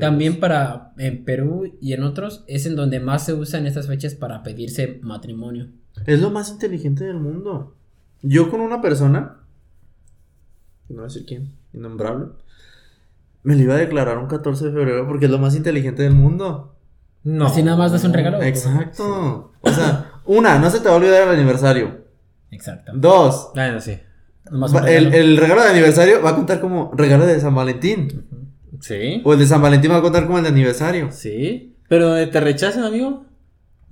también 0.00 0.40
para 0.40 0.92
en 0.98 1.24
Perú 1.24 1.76
y 1.80 1.92
en 1.92 2.02
otros 2.02 2.42
es 2.48 2.66
en 2.66 2.74
donde 2.76 2.98
más 2.98 3.24
se 3.26 3.32
usan 3.32 3.66
estas 3.66 3.86
fechas 3.86 4.14
para 4.14 4.42
pedirse 4.42 4.98
matrimonio. 5.02 5.68
Es 6.06 6.20
lo 6.20 6.30
más 6.30 6.50
inteligente 6.50 7.04
del 7.04 7.16
mundo. 7.18 7.74
Yo 8.22 8.50
con 8.50 8.60
una 8.60 8.80
persona, 8.80 9.38
no 10.88 10.96
voy 10.96 11.04
a 11.04 11.06
decir 11.06 11.24
quién, 11.26 11.52
innombrable, 11.72 12.26
me 13.42 13.54
le 13.56 13.62
iba 13.64 13.74
a 13.74 13.78
declarar 13.78 14.18
un 14.18 14.26
14 14.26 14.66
de 14.66 14.72
febrero 14.72 15.06
porque 15.06 15.26
es 15.26 15.30
lo 15.30 15.38
más 15.38 15.54
inteligente 15.54 16.02
del 16.02 16.14
mundo. 16.14 16.74
No. 17.24 17.46
Así 17.46 17.62
nada 17.62 17.76
más 17.76 17.92
das 17.92 18.04
un 18.04 18.12
regalo. 18.12 18.42
Exacto. 18.42 19.52
O 19.60 19.70
sea, 19.70 20.12
una, 20.26 20.58
no 20.58 20.70
se 20.70 20.80
te 20.80 20.88
va 20.88 20.94
a 20.94 20.96
olvidar 20.98 21.22
el 21.28 21.34
aniversario. 21.34 22.04
Exacto. 22.50 22.92
Dos, 22.94 23.50
Bueno, 23.54 23.80
sí. 23.80 23.98
Un 24.50 24.62
va- 24.62 24.90
el, 24.90 25.04
regalo. 25.06 25.16
el 25.16 25.36
regalo 25.38 25.62
de 25.62 25.68
aniversario 25.70 26.22
va 26.22 26.30
a 26.30 26.36
contar 26.36 26.60
como 26.60 26.92
regalo 26.94 27.26
de 27.26 27.40
San 27.40 27.54
Valentín. 27.54 28.26
Sí. 28.80 29.22
O 29.24 29.32
el 29.32 29.38
de 29.38 29.46
San 29.46 29.62
Valentín 29.62 29.90
va 29.90 29.96
a 29.96 30.02
contar 30.02 30.26
como 30.26 30.36
el 30.38 30.44
de 30.44 30.50
aniversario. 30.50 31.10
Sí. 31.12 31.74
Pero 31.88 32.08
donde 32.08 32.26
te 32.26 32.40
rechacen, 32.40 32.82
amigo, 32.84 33.24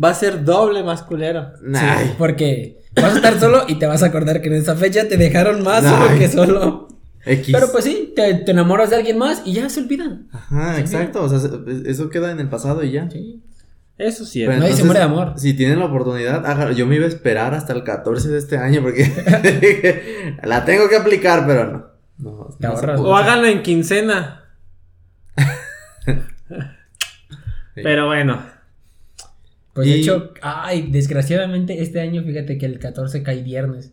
va 0.03 0.11
a 0.11 0.15
ser 0.15 0.45
doble 0.45 0.83
más 0.83 1.03
culero. 1.03 1.53
Ay. 1.75 2.15
Porque 2.19 2.81
vas 2.95 3.13
a 3.13 3.17
estar 3.17 3.39
solo 3.41 3.63
y 3.69 3.77
te 3.79 3.87
vas 3.87 4.03
a 4.03 4.07
acordar 4.07 4.41
que 4.43 4.49
en 4.49 4.55
esa 4.55 4.75
fecha 4.77 5.09
te 5.09 5.17
dejaron 5.17 5.63
más 5.63 5.85
solo 5.85 6.07
Ay. 6.11 6.19
que 6.19 6.29
solo. 6.29 6.89
X. 7.25 7.51
Pero 7.53 7.71
pues 7.71 7.85
sí, 7.85 8.13
te, 8.17 8.35
te 8.35 8.51
enamoras 8.51 8.91
de 8.91 8.97
alguien 8.97 9.17
más 9.17 9.43
y 9.45 9.53
ya 9.53 9.69
se 9.69 9.81
olvidan. 9.81 10.29
Ajá, 10.33 10.81
exacto. 10.81 11.23
O 11.23 11.29
sea, 11.29 11.39
se- 11.39 11.51
eso 11.89 12.11
queda 12.11 12.33
en 12.33 12.41
el 12.41 12.49
pasado 12.49 12.83
y 12.83 12.91
ya. 12.93 13.09
Sí. 13.11 13.41
Eso 13.97 14.25
sí. 14.25 14.43
Es. 14.43 14.49
Nadie 14.49 14.61
se 14.61 14.65
entonces, 14.83 14.85
muere 14.87 14.99
de 15.01 15.05
amor. 15.07 15.35
Si 15.37 15.55
tienen 15.55 15.79
la 15.79 15.85
oportunidad, 15.85 16.45
hágalo. 16.45 16.73
yo 16.73 16.87
me 16.87 16.97
iba 16.97 17.05
a 17.05 17.09
esperar 17.09 17.55
hasta 17.55 17.73
el 17.75 17.85
14 17.85 18.29
de 18.31 18.39
este 18.39 18.57
año 18.59 18.83
porque 18.83 20.35
la 20.43 20.65
tengo 20.65 20.89
que 20.89 20.97
aplicar, 20.97 21.47
pero 21.47 21.71
no. 21.71 21.93
No, 22.19 22.49
Te 22.59 22.67
no 22.67 22.73
ahorras. 22.73 23.01
O 23.01 23.17
háganlo 23.17 23.47
en 23.47 23.63
quincena. 23.63 24.41
Sí. 27.75 27.81
Pero 27.83 28.07
bueno. 28.07 28.43
Pues 29.75 29.87
de 29.89 29.95
hecho, 29.95 30.33
ay, 30.43 30.89
desgraciadamente 30.91 31.83
este 31.83 32.01
año 32.01 32.23
fíjate 32.23 32.59
que 32.59 32.67
el 32.67 32.79
14 32.79 33.23
cae 33.23 33.43
viernes. 33.43 33.93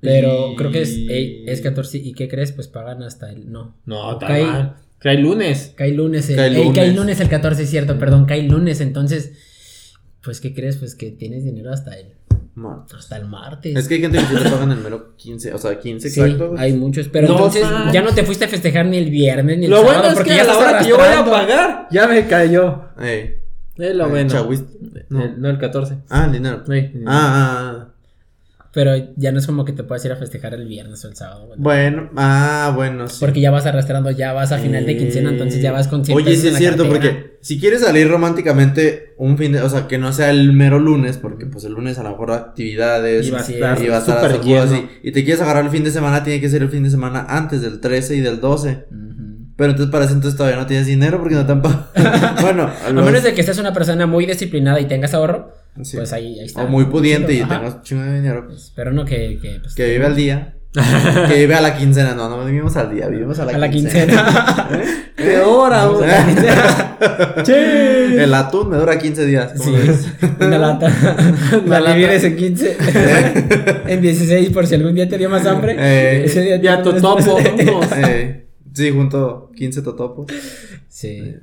Pero 0.00 0.52
Y- 0.52 0.56
creo 0.56 0.70
que 0.72 0.82
es, 0.82 0.90
ey, 0.90 1.44
es 1.46 1.60
14 1.60 1.98
y 1.98 2.14
¿qué 2.14 2.28
crees? 2.28 2.52
Pues 2.52 2.68
pagan 2.68 3.02
hasta 3.02 3.30
el 3.30 3.50
no. 3.52 3.76
No, 3.84 4.18
Cae- 4.18 4.42
mal. 4.44 4.76
Cae 4.98 5.18
lunes. 5.18 5.72
Cae 5.76 5.92
lunes 5.92 6.28
el, 6.30 6.36
Cae 6.36 6.48
ey, 6.48 6.54
lunes. 6.56 6.74
cae 6.74 6.92
lunes 6.92 7.20
el 7.20 7.28
14, 7.28 7.62
es 7.62 7.70
cierto, 7.70 7.98
perdón, 7.98 8.24
cae 8.26 8.42
lunes, 8.42 8.80
entonces 8.80 9.32
pues 10.22 10.40
¿qué 10.40 10.52
crees? 10.54 10.76
Pues 10.76 10.94
que 10.94 11.10
tienes 11.12 11.44
dinero 11.44 11.72
hasta 11.72 11.98
el 11.98 12.08
Man. 12.54 12.84
hasta 12.94 13.16
el 13.16 13.26
martes. 13.26 13.74
Es 13.76 13.88
que 13.88 13.94
hay 13.94 14.00
gente 14.00 14.18
que 14.18 14.34
le 14.44 14.50
pagan 14.50 14.70
el 14.72 14.78
mero 14.78 15.16
15, 15.16 15.54
o 15.54 15.58
sea, 15.58 15.78
15 15.78 16.10
Sí, 16.10 16.20
exacto. 16.20 16.54
hay 16.58 16.72
muchos, 16.74 17.08
pero 17.08 17.28
No 17.28 17.34
entonces 17.34 17.62
ya 17.92 18.02
no 18.02 18.12
te 18.14 18.24
fuiste 18.24 18.44
a 18.44 18.48
festejar 18.48 18.86
ni 18.86 18.98
el 18.98 19.08
viernes 19.10 19.58
ni 19.58 19.64
el 19.66 19.70
Lo 19.70 19.78
sábado 19.78 19.94
bueno 19.98 20.08
es 20.10 20.14
porque 20.16 20.30
que 20.30 20.36
ya 20.36 20.42
a 20.42 20.46
la 20.46 20.58
hora 20.58 20.78
que 20.80 20.88
yo 20.88 20.96
voy 20.98 21.06
a 21.08 21.24
pagar, 21.24 21.88
ya 21.90 22.06
me 22.06 22.26
cayó. 22.26 22.84
Ey. 23.00 23.34
Es 23.80 23.96
lo 23.96 24.06
Eh, 24.06 24.10
bueno. 24.10 24.30
No. 25.08 25.24
El- 25.24 25.40
no, 25.40 25.48
el 25.50 25.58
14. 25.58 25.96
Ah, 26.08 26.24
el 26.26 26.32
dinero. 26.32 26.62
Sí. 26.66 26.92
Ah, 27.06 27.08
ah, 27.08 27.72
ah. 27.86 27.86
Pero 28.72 28.92
ya 29.16 29.32
no 29.32 29.40
es 29.40 29.46
como 29.48 29.64
que 29.64 29.72
te 29.72 29.82
puedas 29.82 30.04
ir 30.04 30.12
a 30.12 30.16
festejar 30.16 30.54
el 30.54 30.64
viernes 30.68 31.04
o 31.04 31.08
el 31.08 31.16
sábado. 31.16 31.48
Bueno, 31.56 32.08
ah, 32.14 32.72
bueno, 32.72 33.08
sí. 33.08 33.16
Porque 33.18 33.40
ya 33.40 33.50
vas 33.50 33.66
arrastrando, 33.66 34.12
ya 34.12 34.32
vas 34.32 34.52
a 34.52 34.58
final 34.58 34.86
de 34.86 34.96
quincena, 34.96 35.30
entonces 35.30 35.60
ya 35.60 35.72
vas 35.72 35.88
con 35.88 36.04
100 36.04 36.16
Oye, 36.16 36.36
sí 36.36 36.46
es 36.46 36.56
cierto, 36.56 36.84
cartera. 36.84 37.10
porque 37.12 37.38
si 37.40 37.58
quieres 37.58 37.80
salir 37.80 38.08
románticamente 38.08 39.14
un 39.18 39.36
fin 39.36 39.50
de, 39.52 39.60
o 39.62 39.68
sea, 39.68 39.88
que 39.88 39.98
no 39.98 40.12
sea 40.12 40.30
el 40.30 40.52
mero 40.52 40.78
lunes, 40.78 41.18
porque 41.18 41.46
pues 41.46 41.64
el 41.64 41.72
lunes 41.72 41.98
a 41.98 42.04
lo 42.04 42.10
mejor 42.10 42.30
actividades, 42.30 43.26
Y 43.26 43.30
va 43.32 43.38
a 43.38 43.40
estar 43.40 43.82
y 43.82 43.88
va 43.88 43.96
a 43.96 44.00
estar 44.00 44.24
así, 44.24 44.86
y 45.02 45.10
te 45.10 45.24
quieres 45.24 45.42
agarrar 45.42 45.64
el 45.64 45.70
fin 45.70 45.82
de 45.82 45.90
semana, 45.90 46.22
tiene 46.22 46.40
que 46.40 46.48
ser 46.48 46.62
el 46.62 46.68
fin 46.68 46.84
de 46.84 46.90
semana 46.90 47.26
antes 47.28 47.62
del 47.62 47.80
13 47.80 48.14
y 48.14 48.20
del 48.20 48.40
12. 48.40 48.84
Ujú. 48.88 49.09
Pero 49.60 49.72
entonces 49.72 49.92
para 49.92 50.06
ese 50.06 50.14
entonces 50.14 50.38
todavía 50.38 50.58
no 50.58 50.64
tienes 50.66 50.86
dinero 50.86 51.18
porque 51.20 51.34
no 51.34 51.44
te 51.44 51.52
han 51.52 51.60
pagado. 51.60 51.84
bueno, 52.40 52.70
A 52.86 52.90
los- 52.90 53.04
menos 53.04 53.22
de 53.22 53.34
que 53.34 53.42
seas 53.42 53.58
una 53.58 53.74
persona 53.74 54.06
muy 54.06 54.24
disciplinada 54.24 54.80
y 54.80 54.86
tengas 54.86 55.12
ahorro, 55.12 55.52
sí. 55.82 55.98
pues 55.98 56.14
ahí, 56.14 56.38
ahí 56.40 56.46
está. 56.46 56.62
o 56.64 56.66
muy 56.68 56.86
pudiente 56.86 57.34
y 57.34 57.40
Ajá. 57.42 57.58
tengas 57.58 57.82
chingo 57.82 58.02
de 58.04 58.14
dinero. 58.14 58.46
pues, 58.48 58.72
Pero 58.74 58.90
no 58.92 59.04
que... 59.04 59.38
Que, 59.42 59.60
pues, 59.60 59.74
que 59.74 59.90
vive 59.90 60.06
al 60.06 60.16
día. 60.16 60.54
que 61.28 61.34
vive 61.34 61.54
a 61.54 61.60
la 61.60 61.76
quincena. 61.76 62.14
No, 62.14 62.28
no 62.30 62.42
vivimos 62.46 62.74
al 62.78 62.94
día, 62.94 63.06
vivimos 63.08 63.38
a 63.38 63.44
la, 63.44 63.52
a 63.52 63.58
la 63.58 63.68
quincena. 63.70 64.06
quincena. 64.06 64.68
Peor 65.16 65.74
aún. 65.74 66.04
¿Eh? 67.46 68.16
El 68.22 68.32
atún 68.34 68.70
me 68.70 68.76
dura 68.76 68.98
15 68.98 69.26
días. 69.26 69.52
¿cómo 69.58 69.76
Sí, 69.76 69.92
una 70.40 70.58
lata. 70.58 70.88
La 71.66 71.80
lata. 71.80 71.94
divides 71.94 72.24
en 72.24 72.36
15. 72.36 72.76
en 73.88 74.00
16 74.00 74.50
por 74.50 74.66
si 74.66 74.74
algún 74.76 74.94
día 74.94 75.08
te 75.08 75.18
dio 75.18 75.28
más 75.28 75.44
hambre. 75.46 75.76
Eh, 75.78 76.24
ese 76.24 76.40
día 76.42 76.56
Ya 76.60 76.82
tu 76.82 76.92
topo. 76.94 77.38
Eh, 77.96 78.46
sí, 78.74 78.90
junto 78.90 79.50
15 79.54 79.82
totopos. 79.82 80.26
Sí. 80.88 81.36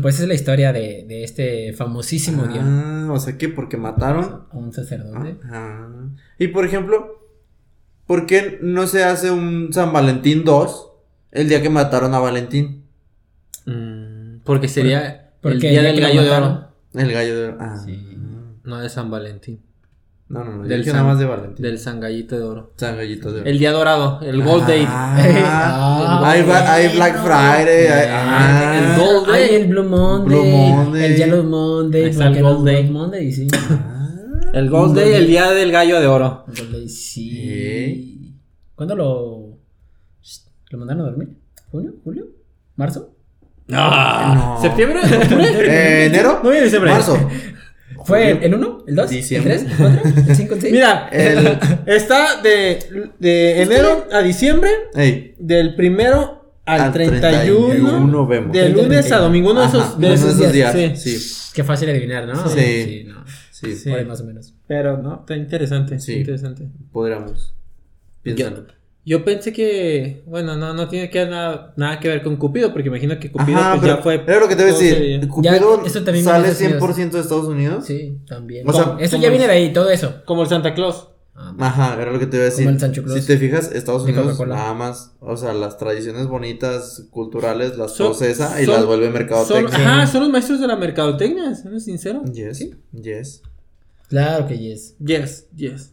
Pues 0.00 0.20
es 0.20 0.28
la 0.28 0.34
historia 0.34 0.72
de, 0.72 1.04
de 1.08 1.24
este 1.24 1.72
famosísimo 1.72 2.46
dios. 2.46 2.64
Ah, 2.64 3.08
o 3.10 3.18
sea 3.18 3.36
que 3.36 3.48
porque 3.48 3.76
mataron. 3.76 4.46
A 4.50 4.56
un 4.56 4.72
sacerdote. 4.72 5.38
Ah. 5.50 5.88
Y 6.38 6.48
por 6.48 6.64
ejemplo, 6.64 7.20
¿por 8.06 8.26
qué 8.26 8.58
no 8.62 8.86
se 8.86 9.04
hace 9.04 9.30
un 9.30 9.72
San 9.72 9.92
Valentín 9.92 10.44
2 10.44 10.92
el 11.32 11.48
día 11.48 11.62
que 11.62 11.70
mataron 11.70 12.14
a 12.14 12.18
Valentín? 12.20 12.84
Mm, 13.66 14.38
Porque 14.44 14.68
sería 14.68 15.32
Porque 15.40 15.66
el 15.68 15.72
día 15.72 15.82
del 15.82 16.00
gallo 16.00 16.22
de 16.22 16.30
oro. 16.30 16.68
El 16.94 17.12
gallo 17.12 17.40
de. 17.40 17.54
Ah. 17.58 17.82
Sí. 17.84 18.16
No 18.64 18.78
de 18.78 18.88
San 18.88 19.10
Valentín. 19.10 19.60
No, 20.28 20.42
no, 20.42 20.56
no. 20.56 20.62
Del 20.64 20.84
San- 20.84 20.94
nada 20.94 21.04
más 21.06 21.18
de 21.20 21.24
Valentín. 21.24 21.62
Del 21.62 21.78
San 21.78 22.00
Gallito 22.00 22.36
de 22.36 22.42
Oro. 22.42 22.72
San 22.76 22.96
Gallito 22.96 23.32
de. 23.32 23.48
El 23.48 23.58
día 23.60 23.70
dorado. 23.70 24.20
El 24.22 24.42
Gold 24.42 24.66
Day. 24.66 24.84
Ah, 24.88 25.16
Ah, 25.44 26.30
hay. 26.30 26.42
Black 26.42 27.22
Friday. 27.22 27.86
hay- 27.86 28.08
ah, 28.10 28.78
el 28.96 29.00
Gold 29.00 29.30
Hay 29.30 29.46
Day. 29.48 29.54
el 29.54 29.66
Blue 29.68 29.84
Monday, 29.84 30.38
Blue 30.38 30.44
Monday. 30.44 31.04
el 31.04 31.16
Yellow 31.16 31.44
Monday, 31.44 32.04
está 32.06 32.26
el 32.26 32.42
Gold 32.42 32.68
es 32.68 32.74
Day. 32.74 32.90
Monday, 32.90 33.32
sí. 33.32 33.46
Ah, 33.54 34.08
El 34.52 34.68
Gold 34.70 34.96
Day, 34.96 35.12
el 35.14 35.26
día 35.28 35.50
del 35.52 35.70
gallo 35.70 36.00
de 36.00 36.06
oro. 36.08 36.44
Gold 36.48 36.72
Day, 36.72 36.88
sí. 36.88 37.30
Sí. 37.30 38.34
¿Cuándo 38.74 38.96
lo 38.96 39.58
lo 40.70 40.78
mandaron 40.78 41.02
a 41.02 41.10
dormir? 41.10 41.28
¿Junio? 41.70 41.92
¿Julio? 42.02 42.26
¿Marzo? 42.74 43.12
No. 43.68 44.58
¿Septiembre? 44.60 45.00
¿Octubre? 45.02 45.44
Eh, 45.68 46.06
¿Enero? 46.06 46.40
No, 46.42 46.50
diciembre. 46.50 46.90
Marzo. 46.90 47.16
¿Fue 48.06 48.30
el, 48.30 48.42
el 48.44 48.54
1? 48.54 48.84
¿El 48.86 48.94
2? 48.94 49.10
Diciembre. 49.10 49.54
¿El 49.54 49.64
3? 49.66 49.72
¿El 49.72 49.76
4? 49.78 50.02
¿El 50.28 50.36
5? 50.36 50.54
¿El 50.54 50.60
6? 50.60 50.72
Mira, 50.72 51.08
El- 51.12 51.58
está 51.86 52.40
de, 52.42 52.78
de 53.18 53.62
enero 53.62 54.06
a 54.12 54.22
diciembre, 54.22 54.70
Ey, 54.94 55.34
del 55.38 55.74
primero 55.74 56.60
al, 56.64 56.80
Al 56.80 56.92
31, 56.92 57.68
31 57.88 58.26
vemos. 58.26 58.52
de 58.52 58.68
lunes 58.70 59.12
a 59.12 59.18
domingo, 59.18 59.50
uno 59.52 59.60
de 59.60 59.66
ajá, 59.66 59.78
esos, 59.78 59.98
de 60.00 60.06
uno 60.06 60.14
esos 60.14 60.52
días. 60.52 60.72
Sí. 60.72 60.96
Sí, 61.18 61.50
Qué 61.54 61.64
fácil 61.64 61.88
adivinar, 61.90 62.26
¿no? 62.26 62.48
Sí. 62.48 63.04
no. 63.08 63.24
sí, 63.50 63.74
Sí. 63.76 63.88
Por 63.90 63.98
ahí 63.98 64.04
más 64.04 64.20
o 64.20 64.24
menos. 64.24 64.54
Pero 64.66 64.98
no, 64.98 65.20
está 65.20 65.36
interesante. 65.36 65.98
Sí. 65.98 66.14
interesante. 66.14 66.68
podríamos. 66.92 67.54
Piénsalo. 68.22 68.66
Yo 69.08 69.24
pensé 69.24 69.52
que, 69.52 70.24
bueno, 70.26 70.56
no, 70.56 70.74
no 70.74 70.88
tiene 70.88 71.08
que 71.08 71.24
nada, 71.26 71.72
nada 71.76 72.00
que 72.00 72.08
ver 72.08 72.24
con 72.24 72.34
Cupido, 72.36 72.72
porque 72.72 72.88
imagino 72.88 73.16
que 73.20 73.30
Cupido 73.30 73.56
Ajá, 73.56 73.70
pues, 73.70 73.80
pero 73.82 73.96
ya 73.96 74.02
fue. 74.02 74.14
era 74.26 74.40
lo 74.40 74.48
que 74.48 74.56
te 74.56 74.62
iba 74.68 74.70
a 74.76 74.78
decir. 74.78 75.28
Cupido 75.28 75.80
Ya, 75.82 75.86
eso 75.86 76.02
también 76.02 76.24
sale 76.24 76.46
de 76.48 76.52
Estados 76.52 76.96
100% 76.98 77.10
de 77.12 77.20
Estados 77.20 77.44
Unidos. 77.46 77.86
Sí, 77.86 78.18
también. 78.26 78.68
O 78.68 78.72
sea, 78.72 78.96
eso 78.98 79.16
ya 79.16 79.28
el- 79.28 79.30
viene 79.32 79.46
de 79.46 79.52
ahí, 79.52 79.72
todo 79.72 79.88
eso. 79.90 80.22
Como 80.24 80.42
el 80.42 80.48
Santa 80.48 80.74
Claus. 80.74 81.08
Ah, 81.36 81.54
Ajá, 81.58 82.02
era 82.02 82.10
lo 82.10 82.18
que 82.18 82.26
te 82.26 82.36
iba 82.36 82.42
a 82.44 82.46
decir. 82.46 82.64
Como 82.64 82.74
el 82.74 82.80
Sancho 82.80 83.04
Claus. 83.04 83.20
Si 83.20 83.26
te 83.26 83.36
fijas, 83.38 83.70
Estados 83.70 84.02
Unidos 84.02 84.40
nada 84.46 84.74
más, 84.74 85.12
o 85.20 85.36
sea, 85.36 85.52
las 85.52 85.76
tradiciones 85.78 86.26
bonitas, 86.26 87.06
culturales, 87.10 87.76
las 87.76 87.92
Son- 87.94 88.06
procesa 88.08 88.60
y 88.60 88.64
son- 88.64 88.74
las 88.74 88.86
vuelve 88.86 89.04
Son, 89.04 89.12
mercadotecnia. 89.14 89.76
ajá, 89.76 90.06
son 90.08 90.22
los 90.22 90.30
maestros 90.30 90.60
de 90.60 90.66
la 90.66 90.74
mercadotecnia, 90.76 91.54
siendo 91.54 91.78
sincero. 91.78 92.24
Yes, 92.32 92.70
yes. 92.92 93.42
Claro 94.08 94.48
que 94.48 94.58
yes. 94.58 94.96
Yes, 94.98 95.46
yes. 95.54 95.92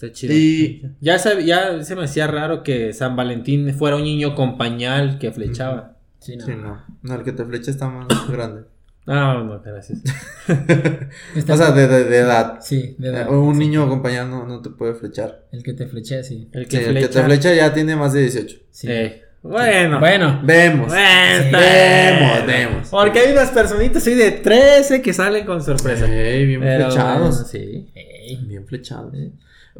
Está 0.00 0.12
chido. 0.12 0.32
Y- 0.34 0.82
Ya, 1.00 1.16
sab- 1.18 1.44
ya 1.44 1.82
se 1.84 1.94
me 1.96 2.04
hacía 2.04 2.26
raro 2.26 2.62
que 2.62 2.92
San 2.94 3.16
Valentín 3.16 3.72
fuera 3.74 3.96
un 3.96 4.04
niño 4.04 4.34
con 4.34 4.56
pañal 4.56 5.18
que 5.18 5.30
flechaba. 5.30 5.96
Sí, 6.20 6.36
no. 6.36 6.46
Sí, 6.46 6.52
no. 6.56 6.82
No, 7.02 7.14
el 7.14 7.22
que 7.22 7.32
te 7.32 7.44
flecha 7.44 7.70
está 7.70 7.88
más 7.88 8.06
grande. 8.30 8.62
No, 9.06 9.42
no, 9.44 9.60
gracias. 9.60 9.98
Está- 11.34 11.54
O 11.54 11.56
sea, 11.56 11.72
de, 11.72 11.88
de, 11.88 12.04
de 12.04 12.18
edad. 12.18 12.58
sí, 12.60 12.94
de 12.98 13.08
edad. 13.08 13.26
Eh, 13.28 13.30
Un 13.30 13.54
Sí. 13.54 13.60
niño 13.60 13.82
acompañado 13.82 14.28
no, 14.28 14.46
no 14.46 14.60
te 14.62 14.70
puede 14.70 14.94
flechar. 14.94 15.46
El 15.52 15.62
que 15.62 15.72
te 15.72 15.86
flechea, 15.86 16.22
sí. 16.22 16.48
El 16.52 16.64
Sí, 16.64 16.68
que 16.70 16.76
el 16.84 16.90
flecha. 16.92 17.08
que 17.08 17.12
te 17.14 17.22
flecha 17.24 17.54
ya 17.54 17.74
tiene 17.74 17.96
más 17.96 18.12
de 18.12 18.20
18. 18.22 18.56
sí. 18.70 18.86
Eh, 18.90 19.22
bueno. 19.42 19.98
Bueno. 20.00 20.40
Vemos. 20.44 20.92
Vemos, 20.92 22.46
vemos. 22.46 22.88
Porque 22.90 23.20
hay 23.20 23.32
unas 23.32 23.50
personitas 23.50 24.02
así 24.02 24.14
de 24.14 24.32
13 24.32 25.00
que 25.00 25.12
salen 25.14 25.46
con 25.46 25.62
sorpresa. 25.62 26.04
Ey, 26.06 26.44
bien 26.46 26.60
Pero, 26.60 26.86
flechados. 26.86 27.48
Sí. 27.50 27.88
Ey. 27.94 28.36
Bien 28.46 28.66
flechados. 28.66 29.12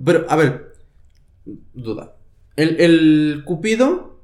Pero, 0.05 0.25
a 0.29 0.37
ver, 0.37 0.73
duda. 1.75 2.15
¿El, 2.57 2.81
el 2.81 3.43
Cupido 3.45 4.21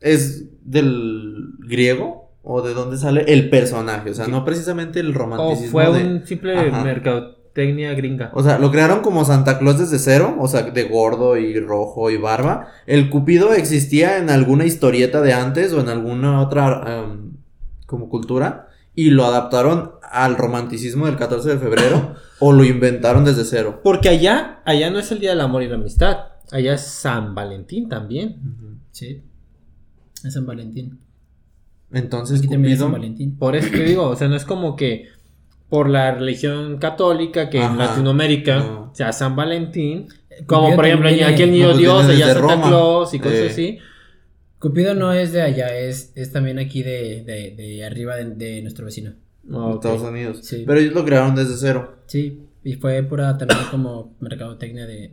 es 0.00 0.46
del 0.64 1.54
griego? 1.60 2.30
¿O 2.44 2.60
de 2.60 2.74
dónde 2.74 2.96
sale 2.96 3.24
el 3.32 3.50
personaje? 3.50 4.10
O 4.10 4.14
sea, 4.14 4.26
no 4.26 4.44
precisamente 4.44 4.98
el 5.00 5.10
O 5.10 5.18
romanticismo. 5.18 5.70
fue 5.70 5.84
de- 5.92 6.04
un 6.06 6.26
simple 6.26 6.58
Ajá. 6.58 6.82
mercadotecnia 6.82 7.94
gringa. 7.94 8.30
O 8.34 8.42
sea, 8.42 8.58
lo 8.58 8.72
crearon 8.72 9.00
como 9.00 9.24
Santa 9.24 9.58
Claus 9.60 9.78
desde 9.78 10.00
cero, 10.00 10.36
o 10.40 10.48
sea, 10.48 10.62
de 10.62 10.82
gordo 10.84 11.36
y 11.36 11.60
rojo 11.60 12.10
y 12.10 12.16
barba. 12.16 12.66
¿El 12.86 13.10
Cupido 13.10 13.52
existía 13.52 14.18
en 14.18 14.28
alguna 14.28 14.64
historieta 14.64 15.20
de 15.20 15.32
antes 15.34 15.72
o 15.72 15.80
en 15.80 15.88
alguna 15.88 16.40
otra 16.40 16.82
em, 17.04 17.30
como 17.86 18.08
cultura? 18.08 18.68
Y 18.94 19.10
lo 19.10 19.24
adaptaron 19.24 19.92
al 20.10 20.36
romanticismo 20.36 21.06
del 21.06 21.16
14 21.16 21.48
de 21.50 21.58
febrero 21.58 22.14
o 22.44 22.52
lo 22.52 22.64
inventaron 22.64 23.24
desde 23.24 23.44
cero. 23.44 23.80
Porque 23.84 24.08
allá, 24.08 24.60
allá 24.64 24.90
no 24.90 24.98
es 24.98 25.12
el 25.12 25.20
Día 25.20 25.30
del 25.30 25.40
Amor 25.40 25.62
y 25.62 25.68
la 25.68 25.76
Amistad. 25.76 26.16
Allá 26.50 26.74
es 26.74 26.80
San 26.82 27.34
Valentín 27.36 27.88
también. 27.88 28.40
Sí. 28.90 29.22
Es 30.24 30.34
San 30.34 30.44
Valentín. 30.44 30.98
Entonces, 31.92 32.40
Aquí 32.40 32.48
también 32.48 32.72
es 32.74 32.78
Cupido. 32.80 32.86
San 32.92 33.00
Valentín. 33.00 33.36
Por 33.38 33.54
eso 33.54 33.68
te 33.70 33.84
digo, 33.84 34.08
o 34.08 34.16
sea, 34.16 34.26
no 34.28 34.34
es 34.36 34.44
como 34.44 34.74
que 34.76 35.06
por 35.68 35.88
la 35.88 36.12
religión 36.14 36.78
católica 36.78 37.48
que 37.48 37.62
en. 37.62 37.78
Latinoamérica 37.78 38.58
No. 38.58 38.90
sea 38.94 39.12
San 39.12 39.36
Valentín. 39.36 40.08
Cupido 40.08 40.46
Como 40.46 40.74
por 40.74 40.86
ejemplo 40.86 41.08
aquí 41.08 41.42
el 41.42 41.50
niño 41.52 41.64
No, 41.66 41.70
pues 41.72 41.78
Dios, 41.80 42.04
allá 42.06 42.26
Santa 42.34 42.40
Roma. 42.40 42.68
Claus 42.68 43.14
y 43.14 43.18
cosas 43.20 43.38
Eh. 43.38 43.48
así. 43.50 43.78
Cupido 44.58 44.94
no 44.94 45.12
es 45.12 45.32
de 45.32 45.42
allá, 45.42 45.76
es, 45.78 46.12
es 46.16 46.32
también 46.32 46.58
aquí 46.58 46.82
de, 46.82 47.22
de, 47.24 47.54
de 47.56 47.84
arriba 47.84 48.16
de, 48.16 48.26
de 48.34 48.62
nuestro 48.62 48.84
vecino. 48.84 49.12
Ok. 49.50 49.74
Estados 49.76 50.02
Unidos. 50.02 50.38
Sí. 50.42 50.64
Pero 50.66 50.78
ellos 50.80 50.94
lo 50.94 51.04
crearon 51.04 51.34
desde 51.34 51.56
cero. 51.56 51.96
Sí, 52.06 52.46
y 52.64 52.74
fue 52.74 53.02
pura 53.02 53.36
también 53.38 53.60
como 53.70 54.14
mercadotecnia 54.20 54.86
de... 54.86 55.10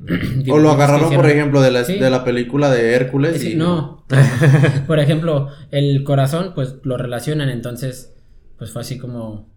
O 0.52 0.58
lo 0.60 0.72
agarraron, 0.72 1.13
por 1.13 1.26
ejemplo, 1.30 1.62
de 1.62 1.72
la, 1.72 1.84
Sí. 1.84 1.98
de 1.98 2.10
la 2.10 2.24
película 2.24 2.70
de 2.70 2.94
Hércules. 2.94 3.42
Sí, 3.42 3.54
y- 3.54 3.56
no. 3.56 4.06
Por 4.88 5.00
ejemplo, 5.00 5.50
el 5.72 6.04
corazón, 6.04 6.54
pues 6.56 6.76
lo 6.84 6.98
relacionan, 6.98 7.50
entonces, 7.50 8.15
pues 8.58 8.72
fue 8.72 8.82
así 8.82 8.98
como. 8.98 9.50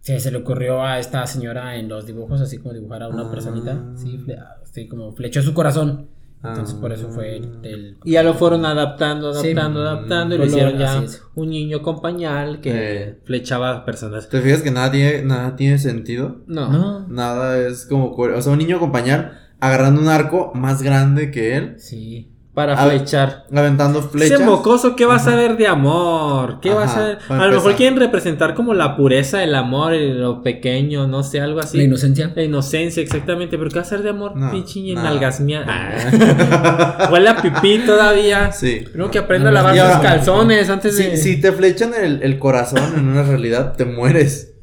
Se, 0.00 0.20
se 0.20 0.30
le 0.30 0.38
ocurrió 0.38 0.82
a 0.84 0.98
esta 1.00 1.26
señora 1.26 1.76
en 1.76 1.88
los 1.88 2.06
dibujos, 2.06 2.40
así 2.40 2.58
como 2.58 2.72
dibujar 2.72 3.02
a 3.02 3.08
una 3.08 3.26
Ah. 3.26 3.30
personita. 3.30 3.84
Sí, 3.96 4.24
así 4.62 4.88
como 4.88 5.12
flechó 5.14 5.42
su 5.42 5.52
corazón. 5.54 6.08
Entonces, 6.42 6.74
por 6.76 6.92
eso 6.92 7.08
fue 7.10 7.36
el. 7.36 7.58
el- 7.64 7.96
Y 8.04 8.12
ya 8.12 8.22
lo 8.22 8.34
fueron 8.34 8.64
adaptando, 8.64 9.34
Sí. 9.34 9.48
adaptando, 9.50 9.80
adaptando. 9.80 10.34
Y 10.36 10.38
le 10.38 10.44
Color, 10.44 10.56
hicieron 10.74 10.78
ya 10.78 11.04
un 11.34 11.50
niño 11.50 11.82
con 11.82 12.00
pañal 12.00 12.60
que 12.60 12.70
Eh. 13.02 13.18
flechaba 13.24 13.70
a 13.74 13.84
personas. 13.84 14.28
¿Te 14.28 14.40
fijas 14.40 14.62
que 14.62 14.70
nada 14.70 14.90
tiene, 14.92 15.22
nada 15.24 15.56
tiene 15.56 15.78
sentido? 15.78 16.42
No. 16.46 16.70
No. 16.70 17.08
Nada 17.08 17.58
es 17.58 17.86
como. 17.86 18.14
O 18.14 18.40
sea, 18.42 18.52
un 18.52 18.58
niño 18.58 18.78
con 18.78 18.92
pañal 18.92 19.32
agarrando 19.60 20.00
un 20.00 20.06
arco 20.08 20.52
más 20.54 20.82
grande 20.82 21.32
que 21.32 21.56
él, 21.56 21.74
Sí. 21.78 22.30
Para 22.58 22.72
A 22.74 22.86
ver, 22.86 22.96
flechar. 22.98 23.46
aventando 23.54 24.02
flechas. 24.02 24.40
Ese 24.40 24.44
mocoso, 24.44 24.96
¿qué 24.96 25.06
va 25.06 25.14
a 25.14 25.18
saber 25.20 25.56
de 25.56 25.68
amor? 25.68 26.58
¿Qué 26.60 26.70
va 26.70 26.86
a 26.86 27.18
para 27.28 27.44
A 27.44 27.46
lo 27.46 27.54
mejor 27.54 27.76
quieren 27.76 28.00
representar 28.00 28.54
como 28.54 28.74
la 28.74 28.96
pureza 28.96 29.38
del 29.38 29.54
amor 29.54 29.94
y 29.94 30.12
lo 30.12 30.42
pequeño, 30.42 31.06
no 31.06 31.22
sé, 31.22 31.40
algo 31.40 31.60
así. 31.60 31.76
La 31.78 31.84
inocencia. 31.84 32.32
La 32.34 32.42
inocencia, 32.42 33.00
exactamente. 33.00 33.56
Pero 33.56 33.70
¿qué 33.70 33.76
va 33.76 33.82
a 33.82 33.84
ser 33.84 34.02
de 34.02 34.10
amor? 34.10 34.34
No, 34.34 34.50
Pinche 34.50 34.80
mías. 34.80 35.66
Ah. 35.68 37.08
Huele 37.12 37.28
a 37.28 37.40
pipí 37.40 37.78
todavía. 37.86 38.50
Sí. 38.50 38.80
Primero 38.90 39.08
que 39.12 39.20
aprenda 39.20 39.50
a 39.50 39.52
lavar 39.52 39.78
ahora- 39.78 39.92
sus 39.92 40.02
calzones 40.02 40.68
antes 40.68 40.98
de. 40.98 41.16
Si, 41.16 41.40
te 41.40 41.52
flechan 41.52 41.92
el, 41.94 42.24
el 42.24 42.40
corazón 42.40 42.82
en 42.96 43.06
una 43.06 43.22
realidad, 43.22 43.76
te 43.76 43.84
mueres. 43.84 44.54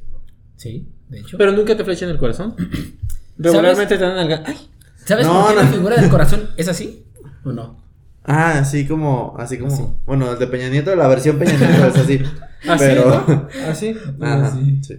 Sí, 0.57 0.85
de 1.07 1.21
hecho. 1.21 1.37
Pero 1.37 1.53
nunca 1.53 1.77
te 1.77 1.85
flechan 1.85 2.09
el 2.09 2.17
corazón. 2.17 2.57
Regularmente 3.37 3.97
te 3.97 4.03
dan 4.03 4.15
nalga. 4.17 4.43
Ay, 4.45 4.57
¿Sabes 5.05 5.25
No, 5.25 5.33
por 5.45 5.47
qué 5.51 5.55
no. 5.55 5.61
la 5.61 5.67
figura 5.69 5.95
del 5.95 6.09
corazón 6.09 6.49
es 6.57 6.67
así? 6.67 7.05
¿O 7.45 7.53
no? 7.53 7.84
Ah, 8.27 8.59
así 8.59 8.87
como, 8.87 9.35
así 9.37 9.57
como, 9.59 9.71
Así. 9.73 9.83
bueno, 10.05 10.31
el 10.31 10.39
de 10.39 10.47
Peña 10.47 10.69
Nieto, 10.69 10.95
la 10.95 11.07
versión 11.07 11.37
Peña 11.37 11.53
Nieto 11.57 11.87
es 11.87 11.95
así. 11.97 12.19
¿Así? 12.67 12.83
pero, 12.85 13.23
¿no? 13.27 13.47
¿Así? 13.69 13.95
Ajá, 14.21 14.45
Así. 14.47 14.79
sí. 14.81 14.95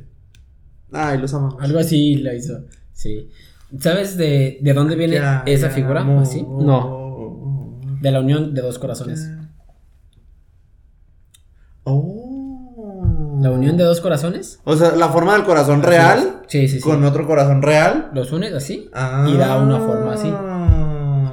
Ay, 0.93 1.19
los 1.19 1.35
amamos. 1.35 1.57
Algo 1.61 1.79
así 1.81 2.17
lo 2.17 2.33
hizo. 2.33 2.61
Sí. 2.93 3.29
¿Sabes 3.81 4.17
de, 4.17 4.59
de 4.63 4.73
dónde 4.73 4.95
viene 4.95 5.15
Ya, 5.17 5.43
esa 5.45 5.69
ya, 5.69 5.75
figura? 5.75 6.03
amor. 6.03 6.23
Así. 6.23 6.43
No. 6.43 7.81
De 8.01 8.11
la 8.13 8.21
unión 8.21 8.55
de 8.55 8.63
dos 8.63 8.79
corazones. 8.79 9.29
Oh. 11.85 13.39
La 13.43 13.51
unión 13.51 13.77
de 13.77 13.85
dos 13.85 14.01
corazones. 14.01 14.61
O 14.65 14.77
sea, 14.77 14.93
la 14.97 15.09
forma 15.09 15.35
del 15.35 15.45
corazón 15.45 15.83
real 15.83 16.43
Sí, 16.47 16.69
sí, 16.69 16.77
sí. 16.77 16.81
con 16.81 17.03
otro 17.05 17.27
corazón 17.27 17.63
real. 17.63 18.11
Los 18.15 18.33
unes 18.33 18.53
así. 18.55 18.89
Ah. 18.95 19.27
Y 19.29 19.37
da 19.37 19.59
una 19.61 19.79
forma 19.81 20.15
así. 20.15 20.29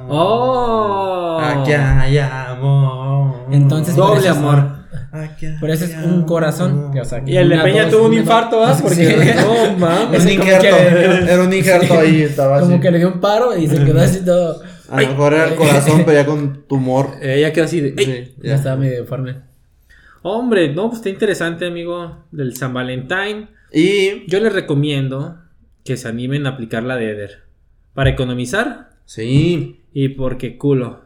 ¡Oh! 0.08 1.38
Aquí 1.40 1.72
hay 1.72 2.18
amor. 2.18 3.46
Entonces, 3.50 3.94
por 3.94 4.16
Doble 4.16 4.28
amor. 4.28 4.84
Aquí 5.12 5.46
hay 5.46 5.58
Por 5.58 5.70
eso 5.70 5.84
es 5.84 5.96
un 5.96 6.24
corazón. 6.24 6.92
que, 6.92 7.00
o 7.00 7.04
sea, 7.04 7.24
que 7.24 7.30
Y 7.32 7.36
el 7.36 7.48
de 7.48 7.58
Peña 7.58 7.84
dos, 7.84 7.92
tuvo 7.92 8.06
un 8.06 8.14
infarto, 8.14 8.56
dos. 8.60 8.68
¿ah? 8.68 8.78
Porque. 8.82 9.34
No, 9.36 9.78
mames. 9.78 10.08
Un 10.08 10.28
Ese 10.28 10.34
injerto. 10.34 10.76
Era 10.76 11.42
un 11.42 11.52
injerto 11.52 11.98
ahí, 11.98 12.22
estaba 12.22 12.60
Como 12.60 12.80
que 12.80 12.90
le 12.90 12.98
dio 12.98 13.08
un 13.12 13.20
paro 13.20 13.56
y 13.56 13.66
se 13.66 13.84
quedó 13.84 14.00
así 14.00 14.24
todo. 14.24 14.62
A 14.90 15.00
lo 15.00 15.08
mejor 15.08 15.34
era 15.34 15.48
el 15.48 15.54
corazón, 15.54 16.02
pero 16.04 16.12
ya 16.12 16.26
con 16.26 16.64
tumor. 16.68 17.12
Ella 17.22 17.52
quedó 17.52 17.64
así 17.64 17.80
de. 17.80 18.34
Ya 18.42 18.54
estaba 18.56 18.76
medio 18.76 19.00
deforme. 19.00 19.36
Hombre, 20.22 20.72
no, 20.72 20.88
pues 20.88 21.00
está 21.00 21.10
interesante, 21.10 21.66
amigo, 21.66 22.24
del 22.30 22.56
San 22.56 22.72
Valentín. 22.72 23.50
Y 23.72 24.26
Yo 24.26 24.40
les 24.40 24.52
recomiendo 24.52 25.38
que 25.84 25.96
se 25.96 26.08
animen 26.08 26.46
a 26.46 26.50
aplicar 26.50 26.82
la 26.82 26.96
de 26.96 27.10
Eder. 27.10 27.44
Para 27.92 28.10
economizar 28.10 28.90
sí. 29.04 29.83
Y 29.94 30.10
porque 30.10 30.58
culo 30.58 31.00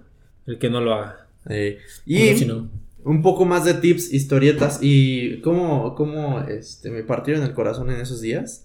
el 0.46 0.58
que 0.58 0.70
no 0.70 0.80
lo 0.80 0.94
haga. 0.94 1.26
eh, 1.48 1.78
y 2.06 2.34
si 2.36 2.46
no. 2.46 2.68
un 3.04 3.22
poco 3.22 3.44
más 3.44 3.64
de 3.64 3.74
tips, 3.74 4.12
historietas 4.12 4.80
y 4.82 5.40
cómo, 5.42 5.94
cómo 5.94 6.40
este, 6.40 6.90
me 6.90 7.04
partieron 7.04 7.44
el 7.44 7.52
corazón 7.52 7.90
en 7.90 8.00
esos 8.00 8.20
días. 8.20 8.64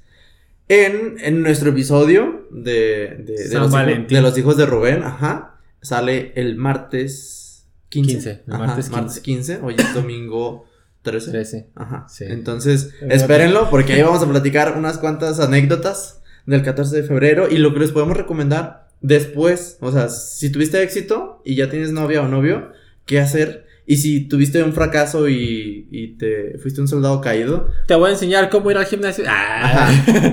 En, 0.70 1.18
en 1.20 1.42
nuestro 1.44 1.70
episodio 1.72 2.48
de, 2.50 3.18
de, 3.26 3.50
los 3.60 3.70
hijos, 3.74 4.08
de 4.08 4.22
los 4.22 4.38
hijos 4.38 4.58
de 4.58 4.66
Rubén, 4.66 5.04
ajá, 5.04 5.60
sale 5.82 6.32
el 6.36 6.56
martes 6.56 7.66
15. 7.90 8.12
15, 8.14 8.30
el 8.48 8.54
Ajá, 8.54 8.66
martes 8.66 8.90
martes 8.90 9.20
15. 9.20 9.60
Hoy 9.62 9.76
es 9.78 9.94
domingo 9.94 10.66
13. 11.02 11.32
13. 11.32 11.68
Ajá. 11.76 12.08
Sí. 12.10 12.24
Entonces, 12.30 12.92
espérenlo 13.10 13.70
porque 13.70 13.92
ahí 13.94 14.02
vamos 14.02 14.24
a 14.24 14.30
platicar 14.30 14.78
unas 14.78 14.98
cuantas 14.98 15.42
anécdotas 15.42 16.22
del 16.46 16.64
14 16.64 16.96
de 16.96 17.04
febrero 17.04 17.50
y 17.52 17.58
lo 17.58 17.74
que 17.74 17.82
les 17.82 17.92
podemos 17.92 18.16
recomendar 18.16 18.83
después. 19.04 19.78
O 19.82 19.92
sea, 19.92 20.10
si 20.10 20.50
tuviste 20.52 20.82
éxito 20.82 21.42
y 21.46 21.54
ya 21.56 21.70
tienes 21.70 21.92
novia 21.92 22.24
o 22.24 22.28
novio, 22.28 22.72
¿qué 23.06 23.20
hacer? 23.20 23.68
Y 23.86 23.98
si 23.98 24.30
tuviste 24.30 24.64
un 24.64 24.72
fracaso 24.72 25.28
y, 25.28 25.90
y 25.92 26.16
te 26.18 26.58
fuiste 26.58 26.80
un 26.80 26.88
soldado 26.88 27.20
caído, 27.20 27.68
Te 27.86 27.96
voy 27.96 28.10
a 28.10 28.14
enseñar 28.14 28.50
cómo 28.50 28.72
ir 28.72 28.78
al 28.78 28.86
gimnasio. 28.86 29.26
Ah. 29.28 29.92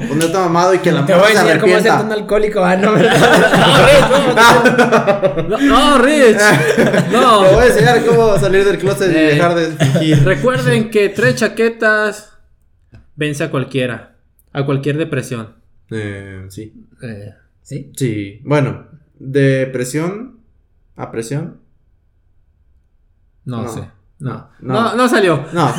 ponerte 0.09 0.35
mamado 0.38 0.72
y 0.72 0.78
que 0.78 0.92
la 0.92 1.04
Te 1.04 1.14
voy 1.14 1.24
a 1.24 1.30
enseñar 1.33 1.59
cómo 1.61 1.74
hacerte 1.74 2.04
un 2.04 2.12
alcohólico. 2.12 2.61
Ah, 2.64 2.76
no, 2.76 2.92
¿verdad? 2.94 3.16
No, 5.48 5.59
no, 5.59 5.98
Rich. 5.98 6.37
Te 6.76 7.16
voy 7.16 7.64
a 7.64 7.66
enseñar 7.66 8.04
cómo 8.06 8.38
salir 8.38 8.64
del 8.64 8.78
closet 8.78 9.12
y 9.12 9.16
Eh. 9.16 9.22
dejar 9.35 9.54
de 9.56 9.66
fingir. 9.85 10.24
Recuerden 10.24 10.90
que 10.90 11.09
tres 11.09 11.35
chaquetas 11.35 12.33
vence 13.16 13.42
a 13.44 13.50
cualquiera. 13.50 14.16
A 14.52 14.64
cualquier 14.64 14.96
depresión. 14.96 15.54
Eh, 15.90 16.44
sí. 16.50 16.72
Eh, 17.02 17.35
¿Sí? 17.70 17.92
Sí. 17.96 18.40
Bueno, 18.42 18.88
de 19.20 19.68
presión 19.68 20.40
a 20.96 21.12
presión. 21.12 21.61
no, 23.44 23.62
No. 23.62 23.68
sé. 23.72 23.88
No. 24.18 24.50
No. 24.61 24.74
no. 24.74 24.96
No 24.96 25.09
salió. 25.09 25.46
No. 25.52 25.72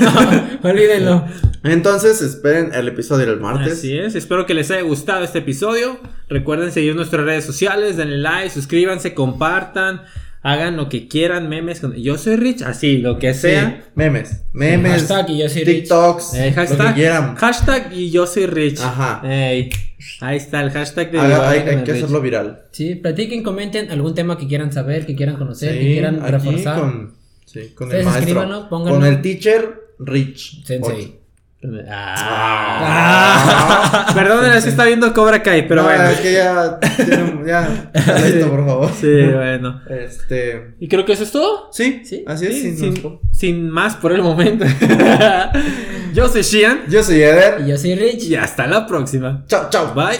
Olvídenlo. 0.63 1.25
Entonces, 1.63 2.21
esperen 2.21 2.73
el 2.73 2.87
episodio 2.87 3.25
del 3.25 3.41
martes. 3.41 3.73
Así 3.73 3.97
es, 3.97 4.15
espero 4.15 4.45
que 4.45 4.53
les 4.53 4.71
haya 4.71 4.83
gustado 4.83 5.25
este 5.25 5.39
episodio. 5.39 5.99
Recuerden 6.29 6.71
seguir 6.71 6.95
nuestras 6.95 7.25
redes 7.25 7.43
sociales, 7.43 7.97
denle 7.97 8.19
like, 8.19 8.49
suscríbanse, 8.51 9.13
compartan, 9.13 10.03
hagan 10.43 10.75
lo 10.77 10.89
que 10.89 11.07
quieran, 11.07 11.49
memes. 11.49 11.79
con- 11.79 11.93
Yo 11.95 12.17
soy 12.17 12.35
Rich, 12.35 12.63
así, 12.63 12.97
lo 12.97 13.19
que 13.19 13.33
Sí, 13.33 13.41
sea. 13.41 13.83
memes. 13.95 14.43
Memes. 14.53 14.91
Hashtag 15.07 15.29
y 15.29 15.37
yo 15.39 15.49
soy 15.49 15.63
Rich. 15.63 15.75
TikToks. 15.81 16.33
Eh, 16.33 16.37
Lo 16.37 16.43
que 16.45 16.51
hashtag, 16.53 16.95
quieran. 16.95 17.35
hashtag 17.35 17.93
y 17.93 18.09
yo 18.11 18.25
soy 18.27 18.45
Rich. 18.47 18.79
Ajá. 18.81 19.21
Ey, 19.23 19.69
ahí 20.19 20.37
está 20.37 20.61
el 20.61 20.71
hashtag 20.71 21.11
de 21.11 21.19
Haga- 21.19 21.49
hay, 21.49 21.61
que 21.63 21.75
Rich. 21.75 21.89
hacerlo 21.91 22.21
viral. 22.21 22.63
Sí, 22.71 22.95
platiquen, 22.95 23.43
comenten 23.43 23.91
algún 23.91 24.15
tema 24.15 24.37
que 24.37 24.47
quieran 24.47 24.71
saber, 24.73 25.05
que 25.05 25.15
quieran 25.15 25.37
conocer, 25.37 25.73
que 25.77 25.91
quieran 25.93 26.19
reforzar. 26.27 26.79
con, 26.79 27.13
sí, 27.45 27.71
con 27.75 27.91
el 27.91 28.03
maestro. 28.05 28.67
Con 28.69 29.05
el 29.05 29.21
teacher 29.21 29.79
Rich. 29.99 30.65
Sensei. 30.65 31.20
Ah. 32.63 34.11
Perdón, 34.15 34.45
es 34.51 34.63
que 34.63 34.69
está 34.71 34.85
viendo 34.85 35.13
Cobra 35.13 35.43
Kai, 35.43 35.67
pero 35.67 35.83
No, 35.83 35.87
bueno. 35.89 36.05
Es 36.05 36.19
que 36.19 36.33
ya. 36.33 36.79
tiene- 36.79 37.43
ya. 37.45 37.91
ya 37.93 38.15
listo, 38.19 38.49
por 38.49 38.65
favor. 38.65 38.89
Sí, 38.99 39.23
bueno. 39.33 39.81
Este. 39.89 40.73
Y 40.79 40.87
creo 40.87 41.05
que 41.05 41.13
eso 41.13 41.23
es 41.23 41.31
todo. 41.31 41.69
Sí, 41.71 42.01
Sí, 42.03 42.23
así 42.27 42.47
es. 42.47 42.53
Sí, 42.53 42.75
sin- 42.77 42.95
sin, 42.95 43.19
sin 43.31 43.69
más 43.69 43.95
por 43.95 44.11
el 44.11 44.21
momento. 44.23 44.65
Yo 46.13 46.27
soy 46.27 46.41
Shian 46.41 46.81
Yo 46.89 47.01
soy 47.03 47.21
Eder. 47.21 47.61
Y 47.61 47.69
yo 47.69 47.77
soy 47.77 47.95
Rich. 47.95 48.23
y 48.25 48.35
hasta 48.35 48.67
la 48.67 48.85
próxima. 48.85 49.43
Chao, 49.47 49.69
chao. 49.69 49.93
Bye. 49.93 50.19